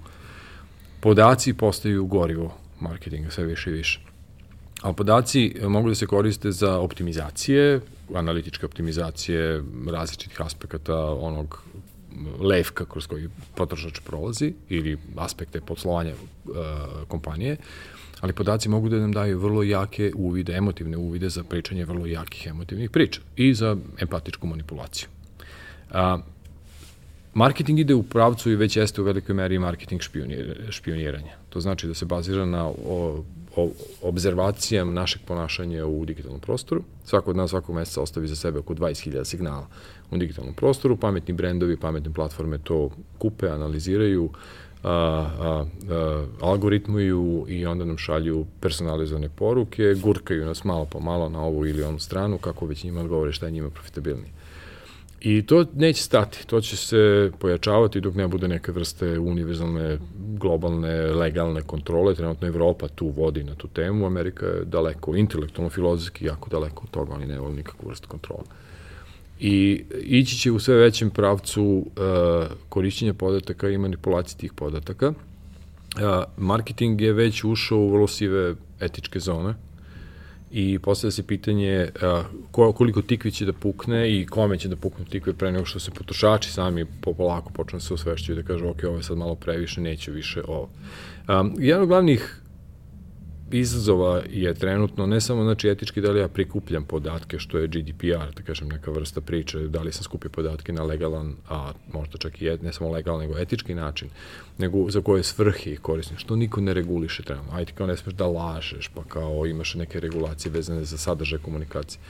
[0.99, 4.08] Podaci postaju gorivo marketinga sve više i više.
[4.81, 7.79] A podaci mogu da se koriste za optimizacije,
[8.15, 11.63] analitičke optimizacije različitih aspekata onog
[12.39, 16.55] levka kroz koji potrošač prolazi ili aspekte poslovanja uh,
[17.07, 17.57] kompanije,
[18.21, 22.47] ali podaci mogu da nam daju vrlo jake uvide, emotivne uvide za pričanje vrlo jakih
[22.47, 25.07] emotivnih priča i za empatičku manipulaciju.
[25.91, 26.17] A,
[27.33, 30.01] marketing ide u pravcu i već jeste u velikoj meri marketing
[30.69, 31.35] špioniranja.
[31.49, 33.23] To znači da se bazira na o,
[33.59, 33.69] o
[34.01, 36.83] obzervacijama našeg ponašanja u digitalnom prostoru.
[37.05, 39.67] Svako od nas svakog meseca ostavi za sebe oko 20.000 signala
[40.11, 40.97] u digitalnom prostoru.
[40.97, 44.29] Pametni brendovi, pametne platforme to kupe, analiziraju,
[44.83, 51.29] a, a, a, algoritmuju i onda nam šalju personalizovane poruke, gurkaju nas malo po malo
[51.29, 54.38] na ovu ili onu stranu, kako već njima odgovore šta je njima profitabilnije.
[55.21, 61.13] I to neće stati, to će se pojačavati dok ne bude neke vrste univerzalne, globalne,
[61.13, 62.15] legalne kontrole.
[62.15, 66.91] Trenutno Evropa tu vodi na tu temu, Amerika je daleko, intelektualno, filozofski, jako daleko od
[66.91, 68.43] toga, oni ne voli nikakvu vrstu kontrole.
[69.39, 71.85] I ići će u sve većem pravcu uh,
[72.69, 75.07] korišćenja podataka i manipulacije tih podataka.
[75.07, 75.13] Uh,
[76.37, 79.53] marketing je već ušao u vrlo sive etičke zone,
[80.51, 84.75] i postavlja se pitanje uh, ko, koliko tikvi će da pukne i kome će da
[84.75, 88.67] puknu tikve pre nego što se potrošači sami polako počnu da se osvešćaju da kažu
[88.67, 90.69] ok, ovo je sad malo previše, neću više ovo.
[91.27, 92.41] Um, jedan od glavnih
[93.51, 98.33] izazova je trenutno ne samo znači etički da li ja prikupljam podatke što je GDPR,
[98.35, 102.41] da kažem neka vrsta priče, da li sam skupio podatke na legalan, a možda čak
[102.41, 104.09] i ne samo legalan, nego etički način,
[104.57, 107.53] nego za koje svrhe ih koristim, što niko ne reguliše trenutno.
[107.53, 112.01] Ajde kao ne smeš da lažeš, pa kao imaš neke regulacije vezane za sadržaj komunikacije.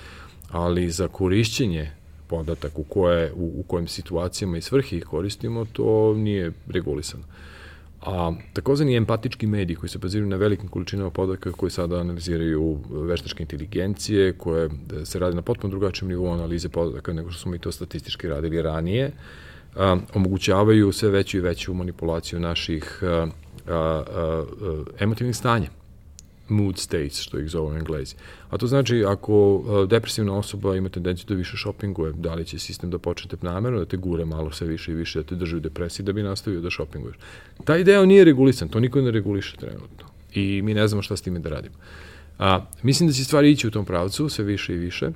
[0.49, 1.91] Ali za korišćenje
[2.27, 7.23] podatak u, koje, u, u kojim situacijama i svrhe ih koristimo, to nije regulisano.
[8.01, 13.43] A takozvani empatički mediji koji se baziraju na velikim količinama podataka koji sada analiziraju veštačke
[13.43, 14.69] inteligencije, koje
[15.05, 18.61] se radi na potpuno drugačijem nivou analize podataka nego što smo mi to statistički radili
[18.61, 19.11] ranije,
[19.75, 23.27] a, omogućavaju sve veću i veću manipulaciju naših a,
[23.67, 24.45] a, a,
[24.99, 25.78] emotivnih stanja
[26.49, 28.15] mood states, što ih zovu englezi.
[28.49, 32.89] A to znači, ako depresivna osoba ima tendenciju da više šopinguje, da li će sistem
[32.89, 35.59] da počnete namerno, da te gure malo sve više i više, da te drži u
[35.59, 37.17] depresiji, da bi nastavio da šopinguješ.
[37.65, 40.05] Taj deo nije regulisan, to niko ne reguliše trenutno.
[40.33, 41.75] I mi ne znamo šta s time da radimo.
[42.39, 45.09] A, mislim da će stvari ići u tom pravcu, sve više i više.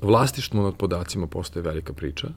[0.00, 2.28] Vlastištvo nad podacima postoje velika priča.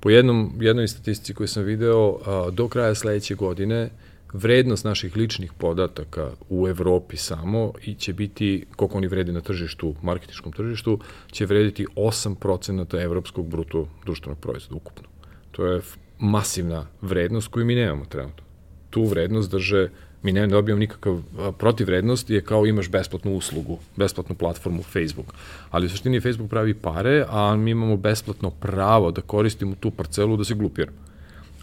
[0.00, 3.90] Po jednom, jednoj statistici koju sam video, a, do kraja sledeće godine
[4.32, 9.94] vrednost naših ličnih podataka u Evropi samo i će biti, koliko oni vrede na tržištu,
[10.02, 10.98] marketičkom tržištu,
[11.30, 15.08] će vrediti 8% evropskog bruto društvenog proizvoda ukupno.
[15.50, 15.80] To je
[16.18, 18.44] masivna vrednost koju mi nemamo trenutno.
[18.90, 19.88] Tu vrednost drže,
[20.22, 21.22] mi ne dobijamo nikakav
[21.58, 25.34] protivrednost, je kao imaš besplatnu uslugu, besplatnu platformu Facebook.
[25.70, 30.36] Ali u suštini Facebook pravi pare, a mi imamo besplatno pravo da koristimo tu parcelu
[30.36, 31.07] da se glupiramo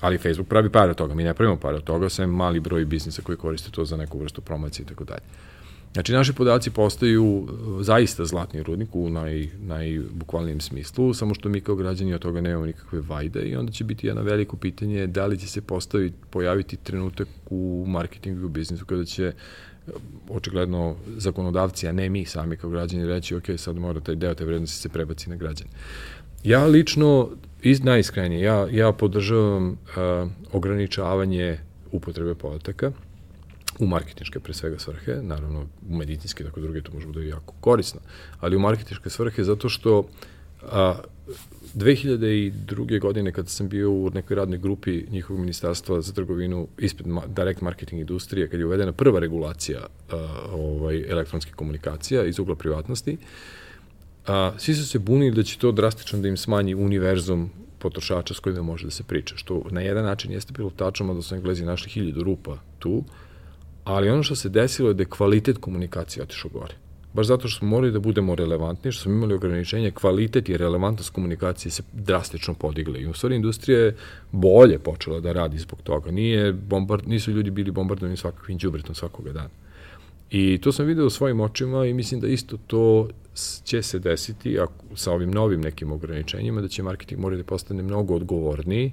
[0.06, 2.86] ali Facebook pravi pare od toga, mi ne pravimo pare od toga, sem mali broj
[2.86, 5.24] biznisa koji koriste to za neku vrstu promocije i tako dalje.
[5.94, 7.48] Znači, naši podaci postaju uh,
[7.82, 12.66] zaista zlatni rudnik u naj, najbukvalnijem smislu, samo što mi kao građani od toga nemamo
[12.66, 16.78] nikakve vajde i onda će biti jedno veliko pitanje da li će se postaviti, pojaviti
[16.78, 19.34] trenutak u marketingu i u biznisu kada će uh,
[20.30, 24.46] očigledno zakonodavci, a ne mi sami kao građani reći, ok, sad mora taj deo te
[24.46, 25.70] vrednosti se prebaci na građane.
[26.46, 27.30] Ja lično
[27.62, 31.58] iz, najiskrenije, ja, ja podržavam uh, ograničavanje
[31.92, 32.92] upotrebe podataka
[33.80, 38.00] u marketinške pre svega svrhe, naravno u medicinske, tako druge to može bude jako korisno,
[38.40, 40.08] ali u marketinške svrhe zato što
[40.62, 40.96] a,
[41.76, 43.00] 2002.
[43.00, 48.02] godine kada sam bio u nekoj radnoj grupi njihovog ministarstva za trgovinu ispred direct marketing
[48.02, 49.80] industrije, kad je uvedena prva regulacija
[50.12, 50.16] a,
[50.52, 53.65] ovaj, elektronske komunikacija iz ugla privatnosti, a,
[54.58, 57.50] svi su se bunili da će to drastično da im smanji univerzum
[57.80, 61.22] potrošača s kojima može da se priča, što na jedan način jeste bilo tačno, da
[61.22, 63.04] su Englezi našli hiljadu rupa tu,
[63.84, 66.74] ali ono što se desilo je da je kvalitet komunikacije otišao gore.
[67.14, 71.10] Baš zato što smo morali da budemo relevantni, što smo imali ograničenje, kvalitet i relevantnost
[71.10, 73.02] komunikacije se drastično podigle.
[73.02, 73.96] I u stvari industrija je
[74.32, 76.12] bolje počela da radi zbog toga.
[76.12, 79.50] Nije bombard, nisu ljudi bili bombardovani svakakvim džubretom svakoga dana.
[80.32, 83.08] I to sam video svojim očima i mislim da isto to
[83.64, 87.84] će se desiti ako, sa ovim novim nekim ograničenjima, da će marketing morati da postane
[87.84, 88.92] mnogo odgovorniji,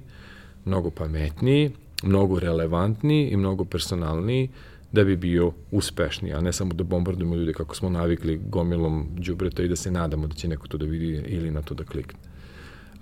[0.65, 1.71] mnogo pametniji,
[2.03, 4.49] mnogo relevantniji i mnogo personalniji
[4.91, 9.63] da bi bio uspešniji, a ne samo da bombardujemo ljude kako smo navikli gomilom džubreta
[9.63, 12.19] i da se nadamo da će neko to da vidi ili na to da klikne.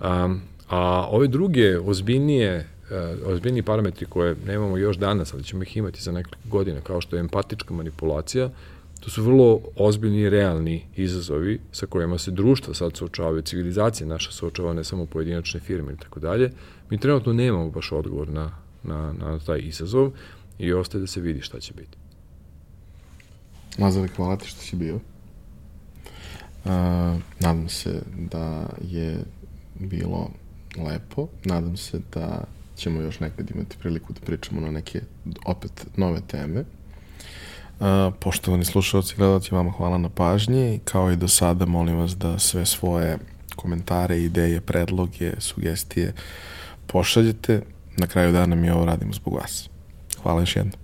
[0.00, 2.68] Um, a ove druge ozbiljnije
[3.26, 7.16] ozbiljni parametri koje nemamo još danas, ali ćemo ih imati za nekoliko godina, kao što
[7.16, 8.50] je empatička manipulacija,
[9.02, 14.30] To su vrlo ozbiljni i realni izazovi sa kojima se društva sad suočavaju, civilizacija naša
[14.30, 16.52] suočava, ne samo pojedinačne firme i tako dalje.
[16.90, 18.50] Mi trenutno nemamo baš odgovor na,
[18.82, 20.10] na, na taj izazov
[20.58, 21.98] i ostaje da se vidi šta će biti.
[23.78, 24.94] Lazare, hvala ti što si bio.
[24.94, 25.00] Uh,
[27.40, 29.18] nadam se da je
[29.78, 30.30] bilo
[30.86, 31.28] lepo.
[31.44, 32.44] Nadam se da
[32.76, 35.00] ćemo još nekad imati priliku da pričamo na neke
[35.46, 36.60] opet nove teme.
[36.60, 40.80] Uh, poštovani slušalci i gledalci, vama hvala na pažnji.
[40.84, 43.18] Kao i do sada, molim vas da sve svoje
[43.56, 46.12] komentare, ideje, predloge, sugestije
[46.86, 47.62] pošaljete.
[47.96, 49.68] Na kraju dana mi ovo radimo zbog vas.
[50.22, 50.81] Hvala još jednom.